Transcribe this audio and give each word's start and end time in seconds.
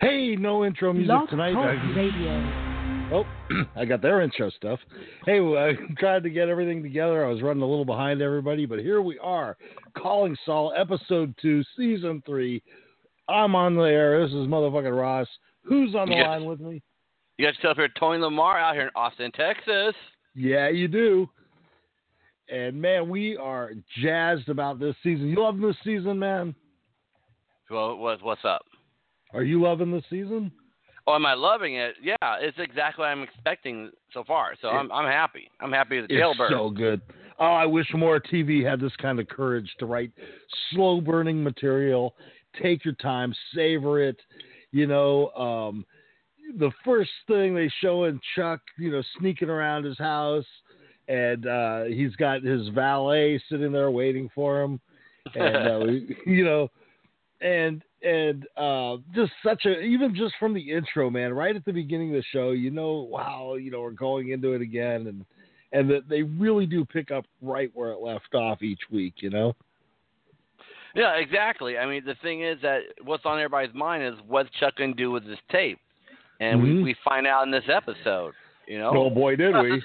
Hey, 0.00 0.36
no 0.36 0.64
intro 0.64 0.92
music 0.92 1.08
Blog 1.08 1.28
tonight. 1.30 1.52
Talk 1.54 1.64
I- 1.66 1.94
Radio. 1.96 2.64
Oh, 3.10 3.24
I 3.76 3.86
got 3.86 4.02
their 4.02 4.20
intro 4.20 4.50
stuff. 4.50 4.78
Hey, 5.24 5.40
I 5.40 5.72
tried 5.98 6.22
to 6.24 6.30
get 6.30 6.48
everything 6.48 6.82
together. 6.82 7.24
I 7.24 7.30
was 7.30 7.40
running 7.42 7.62
a 7.62 7.66
little 7.66 7.86
behind 7.86 8.20
everybody, 8.20 8.66
but 8.66 8.80
here 8.80 9.00
we 9.00 9.18
are, 9.20 9.56
calling 9.96 10.36
Saul, 10.44 10.74
episode 10.76 11.34
two, 11.40 11.62
season 11.76 12.22
three. 12.26 12.62
I'm 13.28 13.54
on 13.54 13.74
the 13.76 13.82
air. 13.82 14.20
This 14.22 14.30
is 14.34 14.46
motherfucking 14.46 14.98
Ross. 14.98 15.26
Who's 15.62 15.94
on 15.94 16.08
the 16.10 16.16
Yes. 16.16 16.26
line 16.26 16.44
with 16.44 16.60
me? 16.60 16.82
You 17.38 17.46
got 17.46 17.54
yourself 17.56 17.76
here, 17.78 17.88
Tony 17.98 18.18
Lamar, 18.18 18.58
out 18.58 18.74
here 18.74 18.84
in 18.84 18.90
Austin, 18.94 19.30
Texas. 19.32 19.94
Yeah, 20.34 20.68
you 20.68 20.88
do. 20.88 21.28
And 22.50 22.80
man, 22.80 23.08
we 23.08 23.36
are 23.36 23.72
jazzed 24.02 24.48
about 24.48 24.78
this 24.80 24.94
season. 25.02 25.28
You 25.28 25.36
love 25.42 25.58
this 25.60 25.76
season, 25.84 26.18
man? 26.18 26.54
Well, 27.70 27.96
what, 27.96 28.22
what's 28.22 28.44
up? 28.44 28.62
Are 29.34 29.42
you 29.42 29.60
loving 29.60 29.90
the 29.90 30.02
season? 30.08 30.50
Oh, 31.06 31.14
am 31.14 31.24
I 31.24 31.34
loving 31.34 31.76
it? 31.76 31.94
Yeah, 32.02 32.16
it's 32.38 32.58
exactly 32.58 33.02
what 33.02 33.08
I'm 33.08 33.22
expecting 33.22 33.90
so 34.12 34.24
far. 34.24 34.54
So 34.60 34.68
I'm 34.68 34.92
I'm 34.92 35.10
happy. 35.10 35.50
I'm 35.60 35.72
happy 35.72 35.98
as 35.98 36.04
a 36.04 36.14
It's 36.14 36.38
so 36.50 36.70
good. 36.70 37.00
Oh, 37.38 37.46
I 37.46 37.66
wish 37.66 37.86
more 37.94 38.20
TV 38.20 38.68
had 38.68 38.80
this 38.80 38.94
kind 39.00 39.18
of 39.20 39.28
courage 39.28 39.70
to 39.78 39.86
write 39.86 40.10
slow 40.70 41.00
burning 41.00 41.42
material. 41.42 42.14
Take 42.60 42.84
your 42.84 42.94
time, 42.94 43.32
savor 43.54 44.02
it. 44.02 44.18
You 44.70 44.86
know, 44.86 45.30
um, 45.30 45.86
the 46.58 46.70
first 46.84 47.10
thing 47.26 47.54
they 47.54 47.70
show 47.80 48.04
in 48.04 48.20
Chuck, 48.34 48.60
you 48.76 48.90
know, 48.90 49.02
sneaking 49.18 49.48
around 49.48 49.84
his 49.84 49.98
house, 49.98 50.44
and 51.06 51.46
uh, 51.46 51.84
he's 51.84 52.14
got 52.16 52.42
his 52.42 52.68
valet 52.68 53.40
sitting 53.48 53.72
there 53.72 53.90
waiting 53.90 54.28
for 54.34 54.60
him, 54.60 54.80
and 55.34 55.56
uh, 55.56 55.86
you 56.26 56.44
know, 56.44 56.68
and 57.40 57.82
and 58.02 58.46
uh, 58.56 58.96
just 59.14 59.32
such 59.44 59.64
a 59.66 59.80
even 59.80 60.14
just 60.14 60.34
from 60.38 60.54
the 60.54 60.70
intro, 60.70 61.10
man, 61.10 61.32
right 61.32 61.56
at 61.56 61.64
the 61.64 61.72
beginning 61.72 62.10
of 62.10 62.16
the 62.16 62.24
show, 62.32 62.50
you 62.50 62.70
know, 62.70 63.08
wow, 63.10 63.54
you 63.54 63.70
know, 63.70 63.80
we're 63.80 63.90
going 63.90 64.30
into 64.30 64.52
it 64.52 64.62
again, 64.62 65.06
and 65.08 65.24
and 65.72 65.90
that 65.90 66.08
they 66.08 66.22
really 66.22 66.66
do 66.66 66.84
pick 66.84 67.10
up 67.10 67.24
right 67.42 67.70
where 67.74 67.90
it 67.90 67.98
left 68.00 68.34
off 68.34 68.62
each 68.62 68.80
week, 68.90 69.14
you 69.18 69.30
know. 69.30 69.54
yeah, 70.94 71.14
exactly. 71.16 71.76
I 71.78 71.86
mean, 71.86 72.04
the 72.04 72.14
thing 72.22 72.42
is 72.42 72.58
that 72.62 72.80
what's 73.02 73.26
on 73.26 73.38
everybody's 73.38 73.74
mind 73.74 74.02
is 74.02 74.14
what's 74.26 74.50
Chuck 74.58 74.76
gonna 74.76 74.94
do 74.94 75.10
with 75.10 75.26
this 75.26 75.38
tape, 75.50 75.78
and 76.40 76.60
Mhm. 76.60 76.62
we 76.62 76.82
we 76.82 76.94
find 77.04 77.26
out 77.26 77.44
in 77.44 77.50
this 77.50 77.68
episode. 77.68 78.34
You 78.66 78.78
know, 78.78 78.90
Oh 78.94 79.10
boy, 79.10 79.36
did 79.36 79.56
we! 79.56 79.82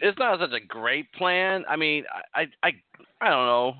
It's 0.00 0.18
not 0.18 0.38
such 0.40 0.52
a 0.52 0.60
great 0.60 1.10
plan. 1.12 1.64
I 1.68 1.76
mean, 1.76 2.04
I 2.34 2.42
I 2.42 2.48
I, 2.62 2.72
I 3.20 3.30
don't 3.30 3.46
know. 3.46 3.74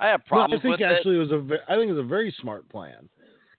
I 0.00 0.08
have 0.08 0.22
No, 0.30 0.40
I 0.42 0.48
think 0.48 0.64
with 0.64 0.82
actually 0.82 1.16
it 1.16 1.18
was 1.18 1.30
a 1.30 1.38
ve- 1.38 1.64
I 1.68 1.76
think 1.76 1.90
it 1.90 1.94
was 1.94 2.04
a 2.04 2.08
very 2.08 2.34
smart 2.40 2.68
plan 2.68 3.08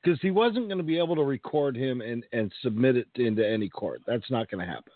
because 0.02 0.20
he 0.22 0.32
wasn't 0.32 0.68
going 0.68 0.80
to 0.80 0.84
be 0.84 0.98
able 0.98 1.16
to 1.16 1.24
record 1.24 1.76
him 1.78 2.02
and 2.02 2.26
and 2.34 2.52
submit 2.62 2.98
it 2.98 3.08
into 3.16 3.48
any 3.48 3.70
court. 3.70 4.02
That's 4.08 4.30
not 4.30 4.50
going 4.50 4.66
to 4.66 4.72
happen. 4.72 4.94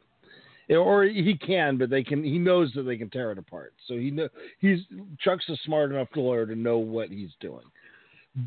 Or 0.70 1.04
he 1.04 1.38
can, 1.38 1.78
but 1.78 1.92
they 1.92 2.04
can. 2.04 2.24
He 2.24 2.40
knows 2.40 2.72
that 2.74 2.84
they 2.84 2.98
can 2.98 3.12
tear 3.12 3.32
it 3.32 3.38
apart. 3.38 3.74
So 3.88 3.96
he 3.96 4.10
know 4.10 4.28
he's 4.60 4.80
Chuck's 5.20 5.48
a 5.50 5.56
smart 5.64 5.92
enough 5.92 6.08
lawyer 6.16 6.48
to 6.48 6.56
know 6.56 6.80
what 6.80 7.10
he's 7.10 7.30
doing. 7.40 7.66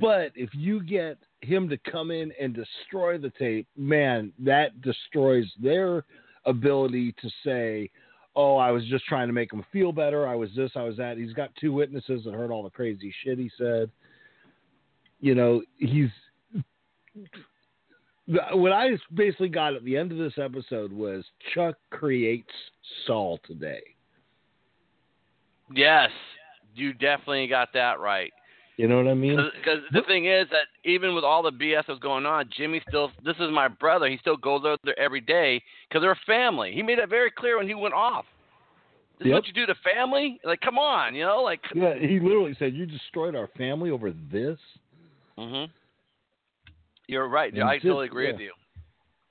But 0.00 0.32
if 0.34 0.50
you 0.52 0.82
get 0.82 1.18
him 1.40 1.68
to 1.68 1.78
come 1.90 2.10
in 2.10 2.32
and 2.40 2.52
destroy 2.52 3.16
the 3.18 3.30
tape, 3.38 3.68
man, 3.76 4.32
that 4.40 4.82
destroys 4.82 5.46
their 5.62 6.04
ability 6.44 7.14
to 7.22 7.30
say, 7.44 7.90
"Oh, 8.40 8.56
I 8.56 8.70
was 8.70 8.84
just 8.84 9.04
trying 9.06 9.26
to 9.26 9.32
make 9.32 9.52
him 9.52 9.64
feel 9.72 9.90
better. 9.90 10.28
I 10.28 10.36
was 10.36 10.48
this, 10.54 10.70
I 10.76 10.84
was 10.84 10.96
that." 10.98 11.18
He's 11.18 11.32
got 11.32 11.50
two 11.56 11.72
witnesses 11.72 12.22
that 12.24 12.34
heard 12.34 12.52
all 12.52 12.62
the 12.62 12.70
crazy 12.70 13.12
shit 13.24 13.36
he 13.36 13.50
said. 13.58 13.90
You 15.20 15.34
know, 15.34 15.60
he's 15.78 16.10
what 18.52 18.72
I 18.72 18.90
basically 19.12 19.48
got 19.48 19.74
at 19.74 19.84
the 19.84 19.96
end 19.96 20.12
of 20.12 20.18
this 20.18 20.34
episode 20.38 20.92
was 20.92 21.24
Chuck 21.52 21.74
creates 21.90 22.52
Saul 23.06 23.40
today. 23.44 23.82
yes, 25.74 26.10
you 26.76 26.92
definitely 26.92 27.48
got 27.48 27.72
that 27.74 27.98
right. 27.98 28.32
You 28.78 28.86
know 28.86 28.96
what 28.96 29.08
I 29.08 29.14
mean? 29.14 29.36
Because 29.56 29.80
the 29.92 30.02
thing 30.02 30.26
is 30.26 30.46
that 30.50 30.68
even 30.88 31.12
with 31.16 31.24
all 31.24 31.42
the 31.42 31.50
BS 31.50 31.82
that's 31.88 31.98
going 31.98 32.24
on, 32.24 32.48
Jimmy 32.56 32.80
still, 32.88 33.10
this 33.24 33.34
is 33.40 33.50
my 33.50 33.66
brother. 33.66 34.08
He 34.08 34.18
still 34.18 34.36
goes 34.36 34.62
over 34.64 34.78
there 34.84 34.98
every 34.98 35.20
day 35.20 35.60
because 35.88 36.00
they're 36.00 36.12
a 36.12 36.20
family. 36.26 36.70
He 36.72 36.82
made 36.84 37.00
that 37.00 37.08
very 37.08 37.32
clear 37.32 37.58
when 37.58 37.66
he 37.66 37.74
went 37.74 37.92
off. 37.92 38.24
This 39.18 39.26
is 39.26 39.32
what 39.32 39.46
you 39.48 39.52
do 39.52 39.66
to 39.66 39.74
family? 39.82 40.40
Like, 40.44 40.60
come 40.60 40.78
on, 40.78 41.16
you 41.16 41.24
know? 41.24 41.42
Like, 41.42 41.60
Yeah, 41.74 41.94
he 41.98 42.20
literally 42.20 42.54
said, 42.56 42.72
"You 42.72 42.86
destroyed 42.86 43.34
our 43.34 43.48
family 43.58 43.90
over 43.90 44.12
this." 44.32 44.58
Mm-hmm. 45.36 45.72
you're 47.08 47.28
right. 47.28 47.52
And 47.52 47.64
I 47.64 47.76
just- 47.76 47.86
totally 47.86 48.06
agree 48.06 48.26
yeah. 48.26 48.32
with 48.32 48.40
you. 48.40 48.52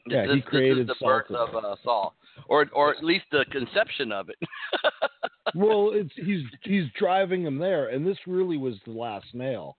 Yeah, 0.09 0.25
this, 0.27 0.35
he 0.35 0.41
created 0.41 0.87
this 0.87 0.95
is 0.95 0.99
the 0.99 1.05
Saul 1.05 1.09
birth 1.09 1.31
of 1.31 1.55
uh, 1.55 1.75
Saul, 1.85 2.15
or 2.47 2.65
or 2.73 2.93
at 2.95 3.03
least 3.03 3.25
the 3.31 3.45
conception 3.51 4.11
of 4.11 4.29
it. 4.29 4.37
well, 5.57 5.91
it's 5.93 6.13
he's 6.15 6.43
he's 6.61 6.85
driving 6.99 7.43
him 7.43 7.57
there, 7.57 7.89
and 7.89 8.05
this 8.05 8.17
really 8.27 8.57
was 8.57 8.75
the 8.85 8.91
last 8.91 9.25
nail, 9.33 9.75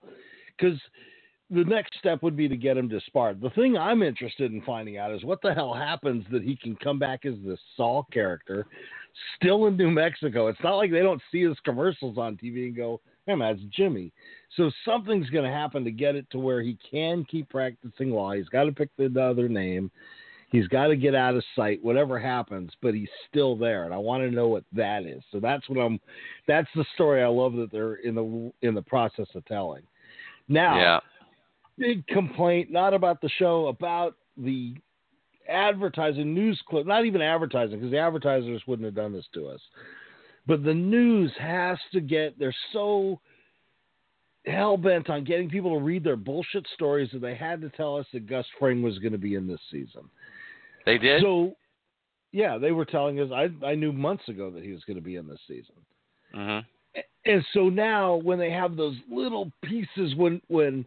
because 0.57 0.79
the 1.49 1.63
next 1.63 1.97
step 1.97 2.21
would 2.21 2.35
be 2.35 2.49
to 2.49 2.57
get 2.57 2.77
him 2.77 2.89
to 2.89 2.99
disbarred. 2.99 3.39
The 3.39 3.49
thing 3.51 3.77
I'm 3.77 4.03
interested 4.03 4.51
in 4.51 4.61
finding 4.63 4.97
out 4.97 5.13
is 5.13 5.23
what 5.23 5.41
the 5.41 5.53
hell 5.53 5.73
happens 5.73 6.25
that 6.31 6.43
he 6.43 6.57
can 6.57 6.75
come 6.75 6.99
back 6.99 7.25
as 7.25 7.35
this 7.45 7.59
Saul 7.77 8.05
character, 8.11 8.67
still 9.37 9.67
in 9.67 9.77
New 9.77 9.89
Mexico. 9.89 10.47
It's 10.47 10.61
not 10.63 10.75
like 10.75 10.91
they 10.91 10.99
don't 10.99 11.21
see 11.31 11.43
his 11.43 11.57
commercials 11.63 12.17
on 12.17 12.35
TV 12.35 12.65
and 12.65 12.75
go, 12.75 12.99
"Hey, 13.25 13.35
man, 13.35 13.55
it's 13.55 13.75
Jimmy." 13.75 14.11
So 14.57 14.69
something's 14.83 15.29
going 15.29 15.45
to 15.45 15.55
happen 15.55 15.85
to 15.85 15.91
get 15.91 16.15
it 16.15 16.29
to 16.31 16.39
where 16.39 16.61
he 16.61 16.77
can 16.91 17.23
keep 17.23 17.47
practicing 17.49 18.11
law. 18.11 18.33
He's 18.33 18.49
got 18.49 18.65
to 18.65 18.73
pick 18.73 18.89
the 18.97 19.09
other 19.21 19.47
name. 19.47 19.91
He's 20.51 20.67
got 20.67 20.87
to 20.87 20.95
get 20.95 21.13
out 21.13 21.35
of 21.35 21.43
sight, 21.55 21.83
whatever 21.83 22.17
happens, 22.17 22.71
but 22.81 22.93
he's 22.93 23.09
still 23.29 23.55
there, 23.55 23.83
and 23.83 23.93
I 23.93 23.97
want 23.97 24.23
to 24.23 24.31
know 24.31 24.47
what 24.47 24.63
that 24.73 25.05
is. 25.05 25.21
So 25.31 25.39
that's 25.39 25.67
what 25.69 25.79
I'm. 25.79 25.99
That's 26.47 26.67
the 26.75 26.85
story 26.95 27.21
I 27.21 27.27
love 27.27 27.53
that 27.53 27.71
they're 27.71 27.95
in 27.95 28.15
the 28.15 28.51
in 28.61 28.73
the 28.73 28.81
process 28.81 29.27
of 29.35 29.45
telling. 29.45 29.83
Now, 30.47 30.79
yeah. 30.79 30.99
big 31.77 32.05
complaint, 32.07 32.71
not 32.71 32.95
about 32.95 33.21
the 33.21 33.29
show, 33.37 33.67
about 33.67 34.15
the 34.37 34.75
advertising 35.47 36.33
news 36.33 36.59
clip. 36.67 36.87
Not 36.87 37.05
even 37.05 37.21
advertising, 37.21 37.77
because 37.77 37.91
the 37.91 37.99
advertisers 37.99 38.63
wouldn't 38.65 38.85
have 38.85 38.95
done 38.95 39.13
this 39.13 39.27
to 39.35 39.47
us. 39.47 39.61
But 40.47 40.63
the 40.63 40.73
news 40.73 41.31
has 41.39 41.77
to 41.93 42.01
get. 42.01 42.39
They're 42.39 42.55
so 42.73 43.19
hell 44.45 44.77
bent 44.77 45.09
on 45.09 45.23
getting 45.23 45.49
people 45.49 45.77
to 45.77 45.83
read 45.83 46.03
their 46.03 46.15
bullshit 46.15 46.65
stories 46.73 47.09
that 47.13 47.21
they 47.21 47.35
had 47.35 47.61
to 47.61 47.69
tell 47.69 47.97
us 47.97 48.05
that 48.13 48.27
Gus 48.27 48.45
Fring 48.57 48.81
was 48.81 48.97
going 48.99 49.11
to 49.11 49.17
be 49.17 49.35
in 49.35 49.47
this 49.47 49.59
season. 49.71 50.09
They 50.89 50.97
did. 50.97 51.21
So, 51.21 51.53
yeah, 52.31 52.57
they 52.57 52.71
were 52.71 52.85
telling 52.85 53.19
us. 53.19 53.29
I 53.31 53.49
I 53.63 53.75
knew 53.75 53.91
months 53.91 54.27
ago 54.27 54.49
that 54.49 54.63
he 54.63 54.71
was 54.71 54.83
going 54.85 54.97
to 54.97 55.03
be 55.03 55.17
in 55.17 55.27
this 55.27 55.39
season. 55.47 55.75
hmm 56.33 56.59
And 57.25 57.45
so 57.53 57.69
now, 57.69 58.15
when 58.15 58.39
they 58.39 58.49
have 58.49 58.75
those 58.75 58.95
little 59.11 59.51
pieces, 59.63 60.15
when 60.15 60.41
when 60.47 60.83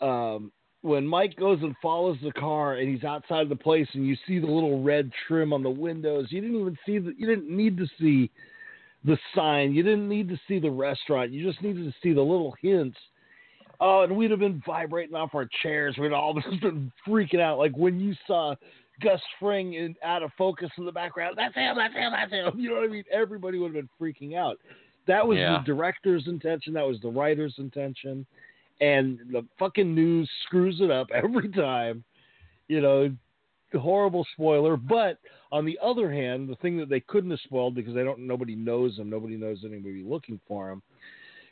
um, 0.00 0.50
when 0.80 1.06
Mike 1.06 1.36
goes 1.36 1.60
and 1.62 1.76
follows 1.80 2.18
the 2.20 2.32
car 2.32 2.74
and 2.74 2.92
he's 2.92 3.04
outside 3.04 3.48
the 3.48 3.54
place, 3.54 3.86
and 3.94 4.04
you 4.04 4.16
see 4.26 4.40
the 4.40 4.46
little 4.46 4.82
red 4.82 5.08
trim 5.28 5.52
on 5.52 5.62
the 5.62 5.70
windows, 5.70 6.26
you 6.30 6.40
didn't 6.40 6.60
even 6.60 6.78
see 6.84 6.98
the. 6.98 7.14
You 7.16 7.28
didn't 7.28 7.48
need 7.48 7.76
to 7.76 7.86
see 8.00 8.28
the 9.04 9.16
sign. 9.36 9.72
You 9.72 9.84
didn't 9.84 10.08
need 10.08 10.28
to 10.30 10.40
see 10.48 10.58
the 10.58 10.70
restaurant. 10.70 11.30
You 11.30 11.48
just 11.48 11.62
needed 11.62 11.84
to 11.84 11.94
see 12.02 12.12
the 12.12 12.20
little 12.20 12.56
hints. 12.60 12.98
Oh, 13.80 14.02
and 14.02 14.16
we'd 14.16 14.30
have 14.30 14.38
been 14.40 14.62
vibrating 14.64 15.16
off 15.16 15.34
our 15.34 15.48
chairs. 15.62 15.96
We'd 15.98 16.12
all 16.12 16.34
just 16.50 16.60
been 16.60 16.92
freaking 17.06 17.40
out. 17.40 17.58
Like 17.58 17.76
when 17.76 18.00
you 18.00 18.14
saw 18.26 18.54
Gus 19.02 19.20
Fring 19.40 19.74
in, 19.74 19.94
out 20.02 20.22
of 20.22 20.30
focus 20.38 20.70
in 20.78 20.84
the 20.84 20.92
background. 20.92 21.34
That's 21.36 21.54
him. 21.54 21.76
That's 21.76 21.94
him. 21.94 22.12
That's 22.12 22.32
him. 22.32 22.52
You 22.60 22.70
know 22.70 22.76
what 22.76 22.84
I 22.84 22.88
mean? 22.88 23.04
Everybody 23.12 23.58
would 23.58 23.74
have 23.74 23.84
been 23.84 23.88
freaking 24.00 24.36
out. 24.36 24.58
That 25.06 25.26
was 25.26 25.38
Yeah. 25.38 25.58
the 25.58 25.64
director's 25.64 26.26
intention. 26.28 26.72
That 26.74 26.86
was 26.86 27.00
the 27.00 27.08
writer's 27.08 27.54
intention. 27.58 28.24
And 28.80 29.18
the 29.30 29.44
fucking 29.58 29.94
news 29.94 30.28
screws 30.46 30.80
it 30.80 30.90
up 30.90 31.08
every 31.14 31.48
time. 31.50 32.04
You 32.68 32.80
know, 32.80 33.14
horrible 33.78 34.26
spoiler. 34.32 34.76
But 34.76 35.18
on 35.50 35.64
the 35.64 35.78
other 35.82 36.10
hand, 36.12 36.48
the 36.48 36.56
thing 36.56 36.76
that 36.78 36.88
they 36.88 37.00
couldn't 37.00 37.30
have 37.30 37.40
spoiled 37.40 37.74
because 37.74 37.94
they 37.94 38.04
don't, 38.04 38.20
nobody 38.20 38.54
knows 38.54 38.98
him. 38.98 39.10
Nobody 39.10 39.36
knows 39.36 39.58
anybody 39.64 40.02
looking 40.06 40.40
for 40.48 40.70
him. 40.70 40.82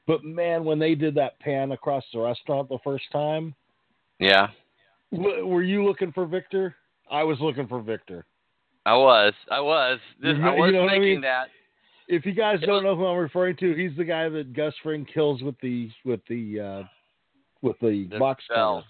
But 0.06 0.24
man, 0.24 0.64
when 0.64 0.78
they 0.78 0.94
did 0.94 1.14
that 1.16 1.38
pan 1.40 1.72
across 1.72 2.04
the 2.12 2.20
restaurant 2.20 2.68
the 2.68 2.78
first 2.82 3.04
time, 3.12 3.54
Yeah. 4.18 4.48
w- 5.12 5.46
were 5.46 5.62
you 5.62 5.84
looking 5.84 6.10
for 6.12 6.26
Victor? 6.26 6.74
I 7.10 7.22
was 7.24 7.38
looking 7.40 7.66
for 7.66 7.80
Victor. 7.80 8.24
I 8.86 8.96
was. 8.96 9.32
I 9.50 9.60
was. 9.60 9.98
This, 10.22 10.36
You 10.38 10.44
I 10.46 10.54
was 10.54 10.68
you 10.68 10.72
know 10.74 10.82
what 10.82 10.90
I 10.90 10.94
thinking 10.94 11.10
mean? 11.12 11.20
that. 11.22 11.48
If 12.08 12.26
you 12.26 12.32
guys 12.32 12.58
It 12.62 12.66
don't 12.66 12.76
was- 12.76 12.84
know 12.84 12.96
who 12.96 13.06
I'm 13.06 13.18
referring 13.18 13.56
to, 13.56 13.74
he's 13.74 13.96
the 13.96 14.04
guy 14.04 14.28
that 14.28 14.52
Gus 14.52 14.74
Fring 14.82 15.04
kills 15.04 15.42
with 15.42 15.54
the 15.60 15.90
with 16.04 16.20
the 16.28 16.60
uh, 16.60 16.82
with 17.62 17.76
the, 17.80 18.08
The 18.10 18.18
box 18.18 18.44
bells. 18.48 18.84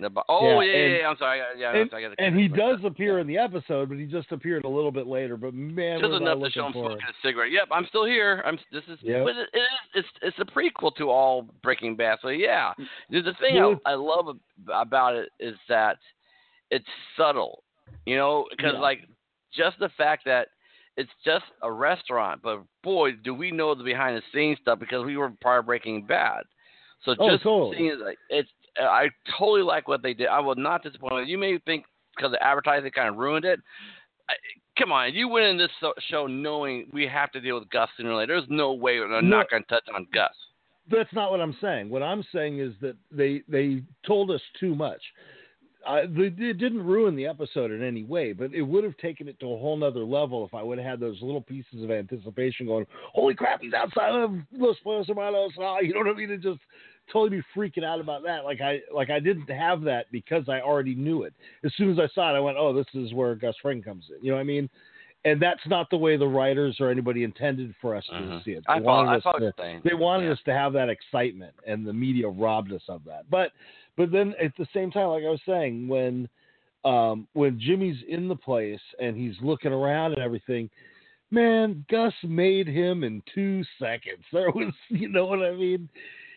The, 0.00 0.10
oh 0.28 0.60
Yeah, 0.60 0.70
yeah, 0.72 0.78
and- 0.84 0.92
yeah, 1.00 1.08
I'm 1.08 1.16
sorry. 1.16 1.40
Yeah, 1.58 1.74
and, 1.74 1.90
I 1.92 2.00
got 2.02 2.12
and 2.20 2.38
he 2.38 2.46
does 2.46 2.78
appear 2.84 3.18
in 3.18 3.26
the 3.26 3.36
episode, 3.38 3.88
but 3.88 3.98
he 3.98 4.04
just 4.04 4.30
appeared 4.30 4.64
a 4.64 4.68
little 4.68 4.92
bit 4.92 5.08
later. 5.08 5.36
But 5.36 5.54
man, 5.54 5.98
just 6.00 6.12
enough 6.12 6.38
to 6.40 6.50
show 6.50 6.66
him 6.66 6.72
smoking 6.74 6.98
a 6.98 7.12
cigarette. 7.26 7.50
Yep, 7.50 7.68
I'm 7.72 7.86
still 7.88 8.04
here. 8.04 8.40
I'm. 8.46 8.56
This 8.70 8.84
is. 8.88 8.98
Yep. 9.02 9.24
But 9.24 9.36
it, 9.36 9.48
it. 9.54 9.68
It's 9.94 10.08
it's 10.22 10.38
a 10.38 10.44
prequel 10.44 10.94
to 10.96 11.10
all 11.10 11.48
Breaking 11.64 11.96
Bad. 11.96 12.18
So 12.22 12.28
yeah, 12.28 12.72
the, 13.10 13.22
thing 13.40 13.58
I, 13.58 13.74
I 13.90 13.94
love 13.94 14.36
about 14.72 15.16
it 15.16 15.30
is 15.40 15.56
that 15.68 15.96
it's 16.70 16.86
subtle. 17.16 17.62
You 18.06 18.16
know, 18.16 18.46
because 18.50 18.74
Yeah. 18.74 18.80
like 18.80 19.06
just 19.52 19.78
the 19.78 19.88
fact 19.90 20.24
that 20.26 20.48
it's 20.96 21.10
just 21.24 21.44
a 21.62 21.70
restaurant, 21.70 22.42
but 22.42 22.62
boy, 22.82 23.12
do 23.12 23.32
we 23.34 23.50
know 23.50 23.74
the 23.74 23.84
behind 23.84 24.16
the 24.16 24.22
scenes 24.32 24.58
stuff 24.60 24.78
because 24.78 25.04
we 25.04 25.16
were 25.16 25.30
part 25.42 25.60
of 25.60 25.66
Breaking 25.66 26.04
Bad. 26.04 26.42
So 27.04 27.14
Oh, 27.18 27.30
just 27.30 27.44
totally. 27.44 27.76
seeing 27.76 27.90
it, 27.92 27.98
like 28.00 28.18
it's. 28.30 28.50
I 28.80 29.08
totally 29.38 29.62
like 29.62 29.88
what 29.88 30.02
they 30.02 30.14
did. 30.14 30.28
I 30.28 30.40
was 30.40 30.56
not 30.58 30.82
disappointed. 30.82 31.28
You 31.28 31.38
may 31.38 31.58
think 31.58 31.84
because 32.16 32.32
the 32.32 32.42
advertising 32.44 32.90
kind 32.92 33.08
of 33.08 33.16
ruined 33.16 33.44
it. 33.44 33.60
I, 34.28 34.34
come 34.78 34.92
on, 34.92 35.14
you 35.14 35.28
went 35.28 35.46
in 35.46 35.56
this 35.58 35.70
show 36.10 36.26
knowing 36.26 36.88
we 36.92 37.06
have 37.06 37.30
to 37.32 37.40
deal 37.40 37.58
with 37.58 37.70
Gus 37.70 37.88
sooner 37.96 38.10
or 38.10 38.16
later. 38.16 38.38
There's 38.38 38.50
no 38.50 38.72
way 38.72 38.98
they're 38.98 39.08
No. 39.22 39.38
not 39.38 39.50
going 39.50 39.62
to 39.62 39.68
touch 39.68 39.86
on 39.94 40.06
Gus. 40.12 40.34
That's 40.90 41.12
not 41.12 41.30
what 41.30 41.40
I'm 41.40 41.56
saying. 41.60 41.90
What 41.90 42.02
I'm 42.02 42.24
saying 42.32 42.60
is 42.60 42.72
that 42.80 42.96
they 43.10 43.42
they 43.48 43.82
told 44.06 44.30
us 44.30 44.40
too 44.58 44.74
much. 44.74 45.02
Uh, 45.88 46.02
it 46.04 46.36
didn't 46.58 46.84
ruin 46.84 47.16
the 47.16 47.26
episode 47.26 47.70
in 47.70 47.82
any 47.82 48.04
way, 48.04 48.34
but 48.34 48.52
it 48.52 48.60
would 48.60 48.84
have 48.84 48.94
taken 48.98 49.26
it 49.26 49.40
to 49.40 49.46
a 49.46 49.56
whole 49.56 49.74
nother 49.74 50.04
level 50.04 50.44
if 50.44 50.52
I 50.52 50.62
would 50.62 50.76
have 50.76 50.86
had 50.86 51.00
those 51.00 51.16
little 51.22 51.40
pieces 51.40 51.82
of 51.82 51.90
anticipation 51.90 52.66
going, 52.66 52.86
"Holy 53.14 53.34
crap, 53.34 53.62
he's 53.62 53.72
outside 53.72 54.10
of 54.14 54.34
Los 54.52 54.76
Pollos 54.80 55.06
Hermanos!" 55.06 55.52
Oh, 55.58 55.78
you 55.80 55.94
know 55.94 56.00
what 56.00 56.08
I 56.10 56.12
mean? 56.12 56.30
It 56.30 56.42
just 56.42 56.60
totally 57.10 57.38
be 57.38 57.42
freaking 57.56 57.84
out 57.84 58.00
about 58.00 58.22
that. 58.24 58.44
Like 58.44 58.60
I 58.60 58.82
like 58.94 59.08
I 59.08 59.18
didn't 59.18 59.48
have 59.48 59.80
that 59.82 60.12
because 60.12 60.46
I 60.46 60.60
already 60.60 60.94
knew 60.94 61.22
it. 61.22 61.32
As 61.64 61.72
soon 61.76 61.90
as 61.90 61.98
I 61.98 62.06
saw 62.14 62.34
it, 62.34 62.36
I 62.36 62.40
went, 62.40 62.58
"Oh, 62.58 62.74
this 62.74 62.86
is 62.92 63.14
where 63.14 63.34
Gus 63.34 63.56
Fring 63.62 63.80
comes 63.82 64.04
in." 64.14 64.22
You 64.22 64.32
know 64.32 64.36
what 64.36 64.42
I 64.42 64.44
mean? 64.44 64.68
And 65.24 65.40
that's 65.40 65.66
not 65.66 65.88
the 65.90 65.96
way 65.96 66.16
the 66.18 66.28
writers 66.28 66.76
or 66.80 66.90
anybody 66.90 67.24
intended 67.24 67.74
for 67.80 67.94
us 67.96 68.06
to 68.06 68.12
Mhm. 68.12 68.44
see 68.44 68.52
it. 68.52 68.64
They 68.68 68.74
I 68.74 68.78
wanted 68.80 69.10
I 69.10 69.16
us 69.16 69.22
to- 69.22 69.28
what 69.30 69.40
you're 69.42 69.54
saying. 69.58 69.80
they 69.84 69.94
wanted 69.94 70.26
Yeah. 70.26 70.32
us 70.32 70.42
to 70.42 70.52
have 70.52 70.72
that 70.74 70.88
excitement, 70.90 71.54
and 71.66 71.84
the 71.86 71.92
media 71.94 72.28
robbed 72.28 72.72
us 72.72 72.86
of 72.88 73.02
that. 73.06 73.28
But 73.30 73.52
but 73.98 74.12
then 74.12 74.32
at 74.42 74.56
the 74.56 74.66
same 74.72 74.90
time, 74.92 75.08
like 75.08 75.24
I 75.24 75.28
was 75.28 75.40
saying, 75.44 75.88
when 75.88 76.28
um, 76.84 77.26
when 77.34 77.60
Jimmy's 77.60 77.98
in 78.08 78.28
the 78.28 78.36
place 78.36 78.80
and 79.00 79.16
he's 79.16 79.34
looking 79.42 79.72
around 79.72 80.12
and 80.12 80.22
everything, 80.22 80.70
man, 81.32 81.84
Gus 81.90 82.14
made 82.22 82.68
him 82.68 83.02
in 83.02 83.22
two 83.34 83.62
seconds. 83.78 84.24
There 84.32 84.50
was, 84.50 84.72
you 84.88 85.08
know 85.08 85.26
what 85.26 85.42
I 85.42 85.52
mean? 85.52 85.88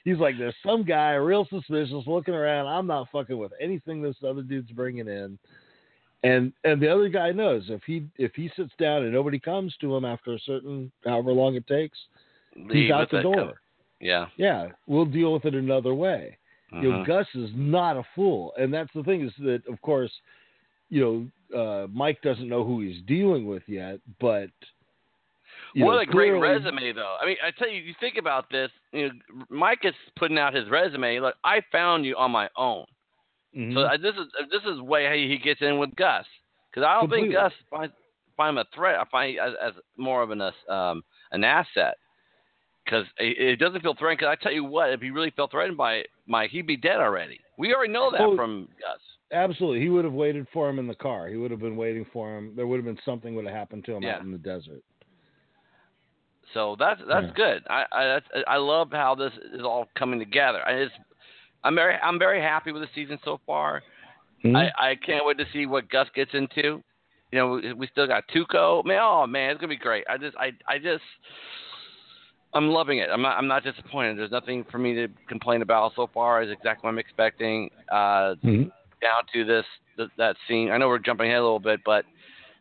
He's 0.03 0.17
like, 0.17 0.39
there's 0.39 0.55
some 0.65 0.83
guy 0.83 1.11
real 1.11 1.45
suspicious 1.47 2.07
looking 2.07 2.33
around. 2.33 2.65
I'm 2.65 2.87
not 2.87 3.09
fucking 3.11 3.37
with 3.37 3.51
anything 3.61 4.01
this 4.01 4.15
other 4.27 4.41
dude's 4.41 4.71
bringing 4.71 5.07
in. 5.07 5.37
And 6.23 6.53
and 6.63 6.81
the 6.81 6.87
other 6.87 7.09
guy 7.09 7.31
knows 7.31 7.65
if 7.69 7.81
he 7.83 8.05
if 8.17 8.33
he 8.35 8.49
sits 8.55 8.73
down 8.79 9.03
and 9.03 9.13
nobody 9.13 9.39
comes 9.39 9.75
to 9.81 9.95
him 9.95 10.05
after 10.05 10.33
a 10.33 10.39
certain 10.39 10.91
however 11.05 11.31
long 11.31 11.55
it 11.55 11.67
takes, 11.67 11.97
he's 12.71 12.91
out 12.91 13.11
the 13.11 13.21
door. 13.21 13.61
Yeah. 13.99 14.27
Yeah, 14.37 14.69
we'll 14.87 15.05
deal 15.05 15.33
with 15.33 15.45
it 15.45 15.53
another 15.53 15.93
way. 15.93 16.37
You 16.73 16.89
know, 16.91 16.97
Mhm. 17.00 17.06
Gus 17.06 17.27
is 17.35 17.50
not 17.53 17.97
a 17.97 18.03
fool, 18.15 18.53
and 18.57 18.73
that's 18.73 18.91
the 18.94 19.03
thing 19.03 19.21
is 19.21 19.33
that, 19.39 19.65
of 19.68 19.81
course, 19.81 20.12
you 20.89 21.01
know, 21.51 21.57
uh, 21.57 21.88
Mike 21.88 22.21
doesn't 22.21 22.47
know 22.47 22.63
who 22.63 22.79
he's 22.81 23.01
dealing 23.03 23.45
with 23.45 23.68
yet, 23.68 24.00
but 24.19 24.50
you 25.73 25.85
what 25.85 25.94
know, 25.94 26.00
a 26.00 26.06
great 26.06 26.31
resume, 26.31 26.94
though. 26.94 27.18
I 27.21 27.25
mean, 27.25 27.38
I 27.44 27.51
tell 27.51 27.69
you, 27.69 27.81
you 27.81 27.94
think 28.00 28.18
about 28.18 28.50
this. 28.50 28.71
You 28.94 29.09
know, 29.09 29.45
Mike 29.50 29.83
is 29.83 29.94
putting 30.15 30.38
out 30.38 30.53
his 30.53 30.69
resume. 30.69 31.19
Like, 31.19 31.35
I 31.44 31.62
found 31.71 32.06
you 32.06 32.15
on 32.15 32.31
my 32.31 32.50
own. 32.56 32.85
Mhm. 33.56 33.74
So 33.74 33.81
uh, 33.81 33.97
this 33.97 34.15
is 34.15 34.27
this 34.50 34.63
is 34.63 34.79
way 34.79 35.06
how 35.06 35.13
he 35.13 35.38
gets 35.38 35.62
in 35.62 35.77
with 35.77 35.94
Gus. 35.95 36.25
Because 36.69 36.85
I 36.85 36.94
don't 36.94 37.03
Completely. 37.03 37.29
think 37.29 37.41
Gus 37.41 37.53
finds 37.69 37.94
find 38.38 38.57
him 38.57 38.57
a 38.59 38.65
threat. 38.74 39.00
I 39.00 39.03
find 39.06 39.38
as, 39.39 39.53
as 39.62 39.74
more 39.97 40.21
of 40.24 40.31
an 40.31 40.41
uh, 40.41 40.51
um, 40.69 41.03
an 41.31 41.44
asset. 41.44 41.95
Because 42.85 43.05
it, 43.17 43.37
it 43.37 43.55
doesn't 43.57 43.81
feel 43.81 43.93
threatened. 43.93 44.19
Because 44.19 44.35
I 44.39 44.43
tell 44.43 44.51
you 44.51 44.63
what, 44.65 44.89
if 44.91 45.01
he 45.01 45.09
really 45.11 45.31
felt 45.31 45.51
threatened 45.51 45.77
by 45.77 46.03
Mike, 46.27 46.49
he'd 46.51 46.67
be 46.67 46.77
dead 46.77 46.97
already. 46.97 47.39
We 47.57 47.73
already 47.73 47.93
know 47.93 48.11
that 48.11 48.21
Oh, 48.21 48.35
from 48.35 48.67
Gus. 48.79 48.99
Absolutely, 49.33 49.79
he 49.79 49.89
would 49.89 50.03
have 50.03 50.13
waited 50.13 50.45
for 50.51 50.69
him 50.69 50.77
in 50.77 50.87
the 50.87 50.95
car. 50.95 51.29
He 51.29 51.37
would 51.37 51.51
have 51.51 51.61
been 51.61 51.77
waiting 51.77 52.05
for 52.11 52.37
him. 52.37 52.53
There 52.55 52.67
would 52.67 52.75
have 52.77 52.85
been 52.85 52.99
something 53.05 53.33
would 53.35 53.45
have 53.45 53.55
happened 53.55 53.85
to 53.85 53.93
him 53.93 54.03
Yeah. 54.03 54.15
out 54.15 54.23
in 54.23 54.31
the 54.31 54.37
desert. 54.37 54.81
So 56.53 56.75
that's 56.77 56.99
that's 57.07 57.27
Yeah. 57.27 57.33
good. 57.33 57.63
I 57.69 57.85
I, 57.93 58.05
that's, 58.07 58.25
I 58.45 58.57
love 58.57 58.91
how 58.91 59.15
this 59.15 59.31
is 59.53 59.61
all 59.61 59.87
coming 59.95 60.19
together. 60.19 60.67
I 60.67 60.83
just 60.83 60.95
I'm 61.63 61.75
very 61.75 61.95
I'm 61.95 62.19
very 62.19 62.41
happy 62.41 62.73
with 62.73 62.81
the 62.81 62.89
season 62.93 63.19
so 63.23 63.39
far. 63.45 63.81
Mhm. 64.43 64.57
I, 64.57 64.89
I 64.89 64.95
can't 64.95 65.25
wait 65.25 65.37
to 65.37 65.45
see 65.53 65.65
what 65.65 65.87
Gus 65.89 66.09
gets 66.13 66.33
into. 66.33 66.83
You 67.31 67.39
know, 67.39 67.51
we, 67.51 67.71
we 67.73 67.87
still 67.87 68.07
got 68.07 68.27
Tuco. 68.27 68.83
Man, 68.83 68.99
oh 69.01 69.25
man, 69.27 69.51
it's 69.51 69.61
gonna 69.61 69.69
be 69.69 69.77
great. 69.77 70.03
I 70.09 70.17
just 70.17 70.35
I 70.35 70.51
I 70.67 70.77
just 70.77 71.03
I'm 72.53 72.69
loving 72.69 73.00
it. 73.00 73.09
I'm 73.09 73.21
not 73.21 73.38
I'm 73.38 73.48
not 73.48 73.63
disappointed. 73.63 74.18
There's 74.18 74.31
nothing 74.31 74.65
for 74.69 74.77
me 74.77 74.94
to 74.95 75.07
complain 75.27 75.62
about 75.62 75.94
so 75.95 76.09
far. 76.13 76.42
Is 76.42 76.51
exactly 76.51 76.88
what 76.88 76.89
I'm 76.92 77.00
expecting. 77.00 77.69
Uh, 77.89 78.36
Mhm. 78.44 78.71
down 79.01 79.24
to 79.33 79.44
this 79.45 79.65
th- 79.98 80.09
that 80.18 80.36
scene. 80.48 80.69
I 80.69 80.77
know 80.77 80.88
we're 80.88 81.00
jumping 81.00 81.27
ahead 81.27 81.39
a 81.39 81.44
little 81.44 81.59
bit, 81.59 81.80
but 81.86 82.06